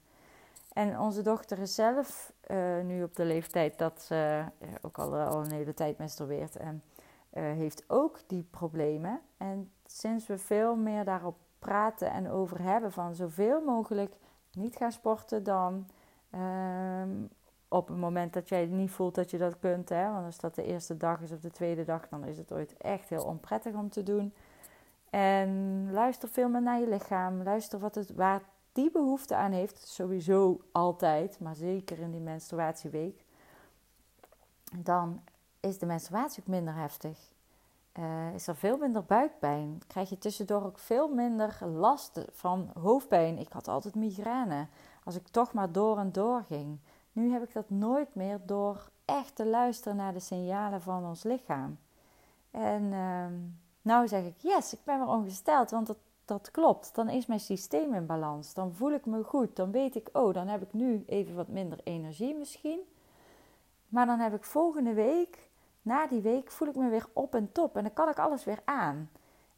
En 0.73 0.99
onze 0.99 1.21
dochter 1.21 1.59
is 1.59 1.75
zelf 1.75 2.33
uh, 2.47 2.81
nu 2.83 3.03
op 3.03 3.15
de 3.15 3.25
leeftijd 3.25 3.77
dat 3.77 4.01
ze 4.01 4.43
uh, 4.62 4.67
ook 4.81 4.97
al, 4.97 5.15
al 5.15 5.39
een 5.43 5.51
hele 5.51 5.73
tijd 5.73 5.97
menstrueert. 5.97 6.55
En 6.55 6.83
heeft 7.33 7.83
ook 7.88 8.19
die 8.27 8.47
problemen. 8.51 9.21
En 9.38 9.71
sinds 9.86 10.27
we 10.27 10.38
veel 10.38 10.75
meer 10.75 11.05
daarop 11.05 11.38
praten 11.59 12.12
en 12.12 12.29
over 12.29 12.62
hebben 12.62 12.91
van 12.91 13.15
zoveel 13.15 13.62
mogelijk 13.62 14.15
niet 14.51 14.75
gaan 14.75 14.91
sporten 14.91 15.43
dan 15.43 15.88
um, 16.36 17.29
op 17.67 17.88
het 17.88 17.97
moment 17.97 18.33
dat 18.33 18.49
jij 18.49 18.65
niet 18.65 18.91
voelt 18.91 19.15
dat 19.15 19.31
je 19.31 19.38
dat 19.38 19.59
kunt. 19.59 19.89
Hè? 19.89 20.12
Want 20.12 20.25
als 20.25 20.39
dat 20.39 20.55
de 20.55 20.63
eerste 20.63 20.97
dag 20.97 21.21
is 21.21 21.31
of 21.31 21.39
de 21.39 21.51
tweede 21.51 21.83
dag, 21.83 22.07
dan 22.09 22.25
is 22.25 22.38
het 22.38 22.53
ooit 22.53 22.77
echt 22.77 23.09
heel 23.09 23.23
onprettig 23.23 23.73
om 23.73 23.89
te 23.89 24.03
doen. 24.03 24.33
En 25.09 25.91
luister 25.91 26.29
veel 26.29 26.49
meer 26.49 26.62
naar 26.62 26.79
je 26.79 26.88
lichaam. 26.88 27.43
Luister 27.43 27.79
wat 27.79 27.95
het, 27.95 28.15
waar 28.15 28.41
die 28.73 28.91
behoefte 28.91 29.36
aan 29.36 29.51
heeft. 29.51 29.88
Sowieso 29.88 30.62
altijd, 30.71 31.39
maar 31.39 31.55
zeker 31.55 31.99
in 31.99 32.12
die 32.12 32.21
menstruatieweek. 32.21 33.25
Dan 34.77 35.21
is 35.59 35.77
de 35.77 35.86
menstruatie 35.86 36.43
ook 36.43 36.49
minder 36.49 36.75
heftig. 36.75 37.31
Uh, 37.99 38.33
is 38.33 38.47
er 38.47 38.55
veel 38.55 38.77
minder 38.77 39.03
buikpijn. 39.03 39.81
Krijg 39.88 40.09
je 40.09 40.17
tussendoor 40.17 40.63
ook 40.63 40.79
veel 40.79 41.07
minder 41.07 41.57
last 41.65 42.25
van 42.31 42.69
hoofdpijn. 42.79 43.38
Ik 43.38 43.51
had 43.51 43.67
altijd 43.67 43.95
migraine. 43.95 44.67
Als 45.03 45.15
ik 45.15 45.27
toch 45.27 45.53
maar 45.53 45.71
door 45.71 45.97
en 45.97 46.12
door 46.12 46.43
ging. 46.47 46.79
Nu 47.12 47.31
heb 47.31 47.43
ik 47.43 47.53
dat 47.53 47.69
nooit 47.69 48.15
meer 48.15 48.39
door 48.45 48.89
echt 49.05 49.36
te 49.36 49.45
luisteren 49.45 49.97
naar 49.97 50.13
de 50.13 50.19
signalen 50.19 50.81
van 50.81 51.05
ons 51.05 51.23
lichaam. 51.23 51.77
En 52.51 52.83
uh, 52.83 53.25
nou 53.81 54.07
zeg 54.07 54.25
ik, 54.25 54.36
yes, 54.38 54.73
ik 54.73 54.79
ben 54.83 54.99
weer 54.99 55.07
ongesteld, 55.07 55.71
want 55.71 55.88
dat, 55.88 55.97
dat 56.25 56.51
klopt. 56.51 56.95
Dan 56.95 57.09
is 57.09 57.25
mijn 57.25 57.39
systeem 57.39 57.93
in 57.93 58.05
balans. 58.05 58.53
Dan 58.53 58.73
voel 58.73 58.91
ik 58.91 59.05
me 59.05 59.23
goed. 59.23 59.55
Dan 59.55 59.71
weet 59.71 59.95
ik, 59.95 60.09
oh, 60.13 60.33
dan 60.33 60.47
heb 60.47 60.62
ik 60.62 60.73
nu 60.73 61.03
even 61.07 61.36
wat 61.36 61.47
minder 61.47 61.79
energie 61.83 62.36
misschien. 62.36 62.79
Maar 63.88 64.05
dan 64.05 64.19
heb 64.19 64.33
ik 64.33 64.43
volgende 64.43 64.93
week 64.93 65.49
na 65.83 66.07
die 66.07 66.21
week 66.21 66.51
voel 66.51 66.67
ik 66.67 66.75
me 66.75 66.89
weer 66.89 67.05
op 67.13 67.36
en 67.36 67.51
top 67.51 67.75
en 67.75 67.83
dan 67.83 67.93
kan 67.93 68.09
ik 68.09 68.19
alles 68.19 68.43
weer 68.43 68.59
aan. 68.65 69.09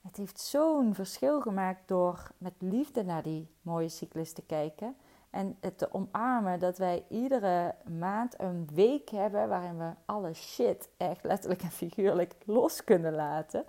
Het 0.01 0.17
heeft 0.17 0.39
zo'n 0.39 0.93
verschil 0.93 1.41
gemaakt 1.41 1.87
door 1.87 2.31
met 2.37 2.53
liefde 2.57 3.03
naar 3.03 3.23
die 3.23 3.47
mooie 3.61 3.89
cyclus 3.89 4.33
te 4.33 4.41
kijken. 4.41 4.95
En 5.29 5.57
het 5.59 5.77
te 5.77 5.93
omarmen 5.93 6.59
dat 6.59 6.77
wij 6.77 7.05
iedere 7.09 7.75
maand 7.99 8.39
een 8.39 8.69
week 8.73 9.09
hebben 9.09 9.49
waarin 9.49 9.77
we 9.77 9.89
alle 10.05 10.33
shit, 10.33 10.89
echt 10.97 11.23
letterlijk 11.23 11.61
en 11.61 11.71
figuurlijk, 11.71 12.35
los 12.45 12.83
kunnen 12.83 13.13
laten. 13.13 13.65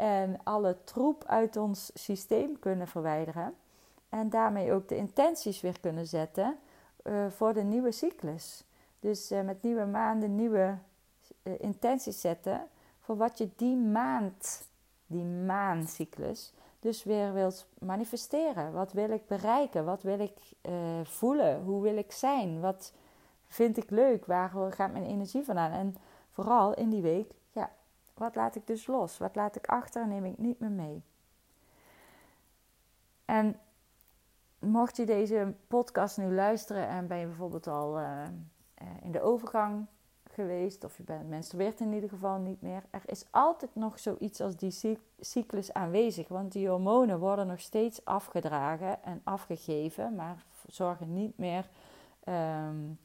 En 0.00 0.40
alle 0.42 0.76
troep 0.84 1.24
uit 1.26 1.56
ons 1.56 1.90
systeem 1.94 2.58
kunnen 2.58 2.88
verwijderen. 2.88 3.54
En 4.08 4.30
daarmee 4.30 4.72
ook 4.72 4.88
de 4.88 4.96
intenties 4.96 5.60
weer 5.60 5.80
kunnen 5.80 6.06
zetten 6.06 6.58
uh, 7.04 7.26
voor 7.28 7.52
de 7.52 7.62
nieuwe 7.62 7.92
cyclus. 7.92 8.64
Dus 9.00 9.32
uh, 9.32 9.40
met 9.40 9.62
nieuwe 9.62 9.84
maanden, 9.84 10.34
nieuwe 10.34 10.78
uh, 11.42 11.52
intenties 11.58 12.20
zetten 12.20 12.68
voor 13.00 13.16
wat 13.16 13.38
je 13.38 13.48
die 13.56 13.76
maand, 13.76 14.66
die 15.06 15.24
maancyclus, 15.24 16.52
dus 16.78 17.04
weer 17.04 17.32
wilt 17.32 17.66
manifesteren. 17.78 18.72
Wat 18.72 18.92
wil 18.92 19.10
ik 19.10 19.26
bereiken? 19.26 19.84
Wat 19.84 20.02
wil 20.02 20.18
ik 20.20 20.36
voelen? 21.02 21.62
Hoe 21.62 21.82
wil 21.82 21.96
ik 21.96 22.12
zijn? 22.12 22.60
Wat 22.60 22.92
vind 23.46 23.76
ik 23.76 23.90
leuk? 23.90 24.26
Waar 24.26 24.50
gaat 24.70 24.92
mijn 24.92 25.06
energie 25.06 25.44
vandaan? 25.44 25.72
En 25.72 25.96
vooral 26.30 26.74
in 26.74 26.90
die 26.90 27.02
week, 27.02 27.32
wat 28.20 28.34
laat 28.34 28.56
ik 28.56 28.66
dus 28.66 28.86
los? 28.86 29.18
Wat 29.18 29.34
laat 29.34 29.56
ik 29.56 29.66
achter? 29.66 30.08
Neem 30.08 30.24
ik 30.24 30.38
niet 30.38 30.60
meer 30.60 30.70
mee. 30.70 31.02
En 33.24 33.60
mocht 34.58 34.96
je 34.96 35.06
deze 35.06 35.54
podcast 35.66 36.18
nu 36.18 36.34
luisteren 36.34 36.88
en 36.88 37.06
ben 37.06 37.18
je 37.18 37.26
bijvoorbeeld 37.26 37.66
al 37.66 38.00
uh, 38.00 38.22
in 39.02 39.12
de 39.12 39.20
overgang 39.20 39.86
geweest, 40.30 40.84
of 40.84 40.96
je 40.96 41.02
bent 41.02 41.28
menstrueert 41.28 41.80
in 41.80 41.92
ieder 41.92 42.08
geval 42.08 42.38
niet 42.38 42.62
meer. 42.62 42.82
Er 42.90 43.02
is 43.06 43.24
altijd 43.30 43.74
nog 43.74 43.98
zoiets 43.98 44.40
als 44.40 44.56
die 44.56 44.98
cyclus 45.20 45.72
aanwezig, 45.72 46.28
want 46.28 46.52
die 46.52 46.68
hormonen 46.68 47.18
worden 47.18 47.46
nog 47.46 47.60
steeds 47.60 48.04
afgedragen 48.04 49.02
en 49.02 49.20
afgegeven, 49.24 50.14
maar 50.14 50.44
zorgen 50.66 51.14
niet 51.14 51.38
meer, 51.38 51.68
um, 52.24 52.98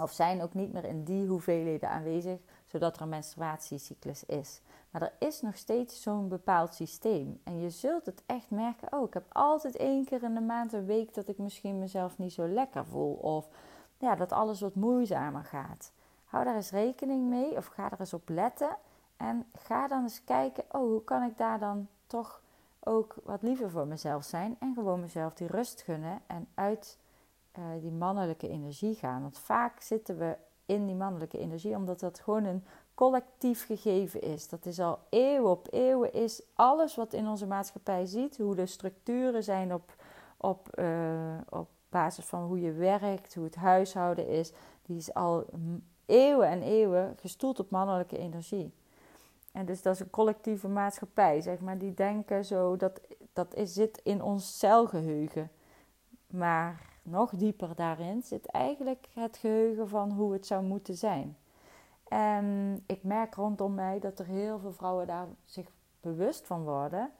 of 0.00 0.12
zijn 0.12 0.42
ook 0.42 0.54
niet 0.54 0.72
meer 0.72 0.84
in 0.84 1.04
die 1.04 1.26
hoeveelheden 1.26 1.90
aanwezig, 1.90 2.40
zodat 2.74 2.96
er 2.96 3.02
een 3.02 3.08
menstruatiecyclus 3.08 4.24
is. 4.24 4.60
Maar 4.90 5.02
er 5.02 5.12
is 5.18 5.40
nog 5.40 5.56
steeds 5.56 6.02
zo'n 6.02 6.28
bepaald 6.28 6.74
systeem. 6.74 7.40
En 7.44 7.60
je 7.60 7.70
zult 7.70 8.06
het 8.06 8.22
echt 8.26 8.50
merken, 8.50 8.92
oh, 8.92 9.06
ik 9.06 9.14
heb 9.14 9.24
altijd 9.28 9.76
één 9.76 10.04
keer 10.04 10.22
in 10.22 10.34
de 10.34 10.40
maand, 10.40 10.72
een 10.72 10.84
week, 10.84 11.14
dat 11.14 11.28
ik 11.28 11.38
misschien 11.38 11.78
mezelf 11.78 12.18
niet 12.18 12.32
zo 12.32 12.46
lekker 12.46 12.86
voel. 12.86 13.14
Of 13.14 13.48
ja, 13.98 14.14
dat 14.14 14.32
alles 14.32 14.60
wat 14.60 14.74
moeizamer 14.74 15.44
gaat. 15.44 15.92
Hou 16.24 16.44
daar 16.44 16.54
eens 16.54 16.70
rekening 16.70 17.28
mee 17.28 17.56
of 17.56 17.66
ga 17.66 17.90
er 17.90 18.00
eens 18.00 18.14
op 18.14 18.28
letten. 18.28 18.76
En 19.16 19.46
ga 19.52 19.88
dan 19.88 20.02
eens 20.02 20.24
kijken, 20.24 20.64
oh, 20.70 20.80
hoe 20.80 21.04
kan 21.04 21.22
ik 21.22 21.38
daar 21.38 21.58
dan 21.58 21.88
toch 22.06 22.42
ook 22.80 23.14
wat 23.22 23.42
liever 23.42 23.70
voor 23.70 23.86
mezelf 23.86 24.24
zijn. 24.24 24.56
En 24.60 24.74
gewoon 24.74 25.00
mezelf 25.00 25.34
die 25.34 25.46
rust 25.46 25.82
gunnen 25.82 26.20
en 26.26 26.48
uit 26.54 26.98
die 27.80 27.90
mannelijke 27.90 28.48
energie 28.48 28.94
gaan. 28.94 29.22
Want 29.22 29.38
vaak 29.38 29.80
zitten 29.80 30.18
we 30.18 30.36
in 30.66 30.86
die 30.86 30.94
mannelijke 30.94 31.38
energie 31.38 31.76
omdat 31.76 32.00
dat 32.00 32.20
gewoon 32.20 32.44
een 32.44 32.64
collectief 32.94 33.66
gegeven 33.66 34.22
is. 34.22 34.48
Dat 34.48 34.66
is 34.66 34.80
al 34.80 34.98
eeuwen 35.08 35.50
op 35.50 35.68
eeuwen 35.70 36.12
is 36.12 36.42
alles 36.54 36.94
wat 36.94 37.12
in 37.12 37.28
onze 37.28 37.46
maatschappij 37.46 38.06
ziet, 38.06 38.36
hoe 38.36 38.54
de 38.54 38.66
structuren 38.66 39.42
zijn 39.42 39.74
op, 39.74 39.94
op, 40.36 40.68
uh, 40.78 41.38
op 41.48 41.68
basis 41.88 42.24
van 42.24 42.42
hoe 42.42 42.60
je 42.60 42.72
werkt, 42.72 43.34
hoe 43.34 43.44
het 43.44 43.54
huishouden 43.54 44.28
is, 44.28 44.52
die 44.82 44.96
is 44.96 45.14
al 45.14 45.44
eeuwen 46.06 46.48
en 46.48 46.62
eeuwen 46.62 47.16
gestoeld 47.20 47.60
op 47.60 47.70
mannelijke 47.70 48.18
energie. 48.18 48.72
En 49.52 49.66
dus 49.66 49.82
dat 49.82 49.94
is 49.94 50.00
een 50.00 50.10
collectieve 50.10 50.68
maatschappij, 50.68 51.40
zeg 51.40 51.60
maar, 51.60 51.78
die 51.78 51.94
denken 51.94 52.44
zo, 52.44 52.76
dat, 52.76 53.00
dat 53.32 53.54
is, 53.54 53.72
zit 53.72 54.00
in 54.02 54.22
ons 54.22 54.58
celgeheugen. 54.58 55.50
Maar 56.26 56.93
nog 57.04 57.30
dieper 57.30 57.74
daarin 57.74 58.22
zit 58.22 58.46
eigenlijk 58.46 59.08
het 59.14 59.36
geheugen 59.36 59.88
van 59.88 60.10
hoe 60.10 60.32
het 60.32 60.46
zou 60.46 60.64
moeten 60.64 60.96
zijn. 60.96 61.36
En 62.08 62.82
ik 62.86 63.02
merk 63.02 63.34
rondom 63.34 63.74
mij 63.74 63.98
dat 63.98 64.18
er 64.18 64.26
heel 64.26 64.58
veel 64.58 64.72
vrouwen 64.72 65.06
daar 65.06 65.26
zich 65.44 65.66
bewust 66.00 66.46
van 66.46 66.62
worden 66.62 67.10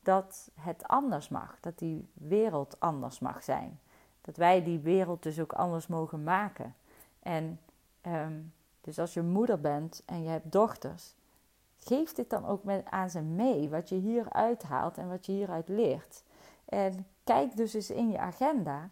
dat 0.00 0.50
het 0.60 0.88
anders 0.88 1.28
mag, 1.28 1.60
dat 1.60 1.78
die 1.78 2.08
wereld 2.12 2.80
anders 2.80 3.18
mag 3.18 3.42
zijn. 3.42 3.80
Dat 4.20 4.36
wij 4.36 4.62
die 4.62 4.78
wereld 4.78 5.22
dus 5.22 5.40
ook 5.40 5.52
anders 5.52 5.86
mogen 5.86 6.22
maken. 6.22 6.74
En 7.22 7.60
ehm, 8.00 8.40
dus 8.80 8.98
als 8.98 9.14
je 9.14 9.22
moeder 9.22 9.60
bent 9.60 10.02
en 10.06 10.22
je 10.22 10.28
hebt 10.28 10.52
dochters, 10.52 11.14
geef 11.78 12.12
dit 12.12 12.30
dan 12.30 12.46
ook 12.46 12.64
met, 12.64 12.84
aan 12.90 13.10
ze 13.10 13.20
mee, 13.20 13.68
wat 13.68 13.88
je 13.88 13.94
hier 13.94 14.30
uithaalt 14.30 14.98
en 14.98 15.08
wat 15.08 15.26
je 15.26 15.32
hieruit 15.32 15.68
leert. 15.68 16.22
En 16.64 17.06
kijk 17.24 17.56
dus 17.56 17.74
eens 17.74 17.90
in 17.90 18.10
je 18.10 18.18
agenda, 18.18 18.90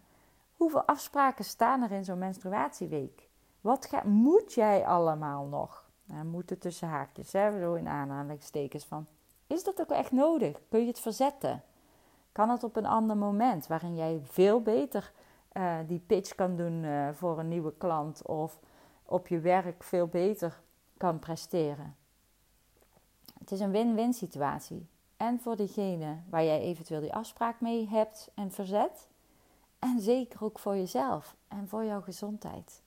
hoeveel 0.63 0.85
afspraken 0.85 1.45
staan 1.45 1.83
er 1.83 1.91
in 1.91 2.05
zo'n 2.05 2.19
menstruatieweek? 2.19 3.29
Wat 3.61 3.87
ga, 3.87 4.03
moet 4.05 4.53
jij 4.53 4.87
allemaal 4.87 5.45
nog? 5.45 5.91
Nou, 6.05 6.25
moeten 6.25 6.59
tussen 6.59 6.89
haakjes, 6.89 7.33
hè, 7.33 7.61
zo 7.61 7.75
in 7.75 7.89
aanhalingstekens 7.89 8.85
van. 8.85 9.07
Is 9.47 9.65
dat 9.65 9.81
ook 9.81 9.91
echt 9.91 10.13
nodig? 10.13 10.61
Kun 10.69 10.81
je 10.81 10.87
het 10.87 11.01
verzetten? 11.01 11.63
Kan 12.33 12.51
het 12.51 12.65
op 12.65 12.77
een 12.77 12.87
ander 12.87 13.17
moment 13.17 13.67
waarin 13.67 13.97
jij 13.97 14.21
veel 14.25 14.63
beter 14.63 15.13
uh, 15.53 15.77
die 15.87 15.99
pitch 15.99 16.35
kan 16.35 16.57
doen 16.57 16.83
uh, 16.83 17.09
voor 17.13 17.39
een 17.39 17.49
nieuwe 17.49 17.73
klant 17.79 18.27
of 18.27 18.59
op 19.05 19.29
je 19.29 19.41
werk 19.41 19.83
veel 19.83 20.07
beter 20.07 20.61
kan 20.97 21.19
presteren? 21.19 21.97
Het 23.39 23.51
is 23.51 23.61
een 23.61 23.71
win-win 23.71 24.13
situatie. 24.13 24.89
En 25.17 25.41
voor 25.41 25.57
diegene 25.57 26.17
waar 26.31 26.45
jij 26.45 26.61
eventueel 26.61 27.01
die 27.01 27.15
afspraak 27.15 27.61
mee 27.61 27.89
hebt 27.89 28.31
en 28.35 28.51
verzet. 28.51 29.11
En 29.83 30.01
zeker 30.01 30.45
ook 30.45 30.59
voor 30.59 30.77
jezelf 30.77 31.37
en 31.49 31.69
voor 31.69 31.85
jouw 31.85 32.01
gezondheid. 32.01 32.83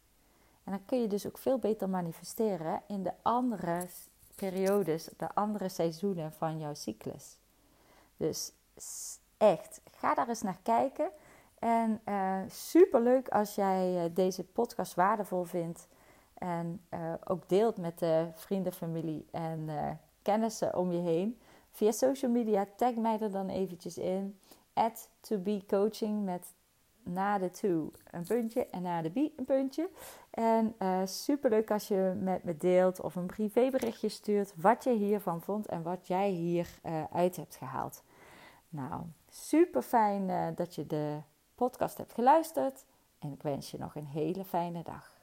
En 0.63 0.71
dan 0.71 0.85
kun 0.85 1.01
je 1.01 1.07
dus 1.07 1.27
ook 1.27 1.37
veel 1.37 1.59
beter 1.59 1.89
manifesteren 1.89 2.81
in 2.87 3.03
de 3.03 3.11
andere 3.21 3.87
periodes, 4.35 5.09
de 5.17 5.33
andere 5.33 5.69
seizoenen 5.69 6.31
van 6.31 6.59
jouw 6.59 6.73
cyclus. 6.73 7.37
Dus 8.17 8.51
echt, 9.37 9.81
ga 9.91 10.13
daar 10.13 10.29
eens 10.29 10.41
naar 10.41 10.59
kijken. 10.63 11.09
En 11.59 12.01
uh, 12.05 12.41
eh, 12.41 12.49
super 12.49 13.01
leuk 13.01 13.29
als 13.29 13.55
jij 13.55 14.03
uh, 14.03 14.15
deze 14.15 14.43
podcast 14.43 14.93
waardevol 14.93 15.43
vindt. 15.43 15.87
En 16.33 16.81
uh, 16.89 17.13
ook 17.23 17.49
deelt 17.49 17.77
met 17.77 17.99
de 17.99 18.27
vrienden, 18.33 18.73
familie 18.73 19.25
en 19.31 19.69
kennissen 20.21 20.77
om 20.77 20.91
je 20.91 21.01
heen. 21.01 21.39
Via 21.71 21.91
social 21.91 22.31
media 22.31 22.67
tag 22.75 22.95
mij 22.95 23.19
er 23.19 23.31
dan 23.31 23.49
eventjes 23.49 23.97
in. 23.97 24.39
At 24.73 25.09
to 25.19 25.37
be 25.37 25.61
coaching 25.67 26.23
met 26.23 26.53
na 27.05 27.37
de 27.37 27.51
to 27.51 27.91
een 28.11 28.23
puntje 28.23 28.65
en 28.65 28.81
na 28.81 29.01
de 29.01 29.09
be 29.09 29.31
een 29.35 29.45
puntje. 29.45 29.89
En 30.29 30.75
uh, 30.79 31.01
super 31.05 31.49
leuk 31.49 31.71
als 31.71 31.87
je 31.87 32.13
met 32.19 32.43
me 32.43 32.57
deelt 32.57 33.01
of 33.01 33.15
een 33.15 33.25
privéberichtje 33.25 34.09
stuurt 34.09 34.53
wat 34.55 34.83
je 34.83 34.91
hiervan 34.91 35.41
vond 35.41 35.65
en 35.65 35.83
wat 35.83 36.07
jij 36.07 36.29
hier 36.29 36.79
uh, 36.85 37.03
uit 37.11 37.35
hebt 37.35 37.55
gehaald. 37.55 38.03
Nou, 38.69 39.01
super 39.29 39.81
fijn 39.81 40.29
uh, 40.29 40.47
dat 40.55 40.75
je 40.75 40.87
de 40.87 41.17
podcast 41.55 41.97
hebt 41.97 42.13
geluisterd 42.13 42.85
en 43.19 43.31
ik 43.31 43.41
wens 43.41 43.71
je 43.71 43.77
nog 43.77 43.95
een 43.95 44.05
hele 44.05 44.45
fijne 44.45 44.83
dag. 44.83 45.14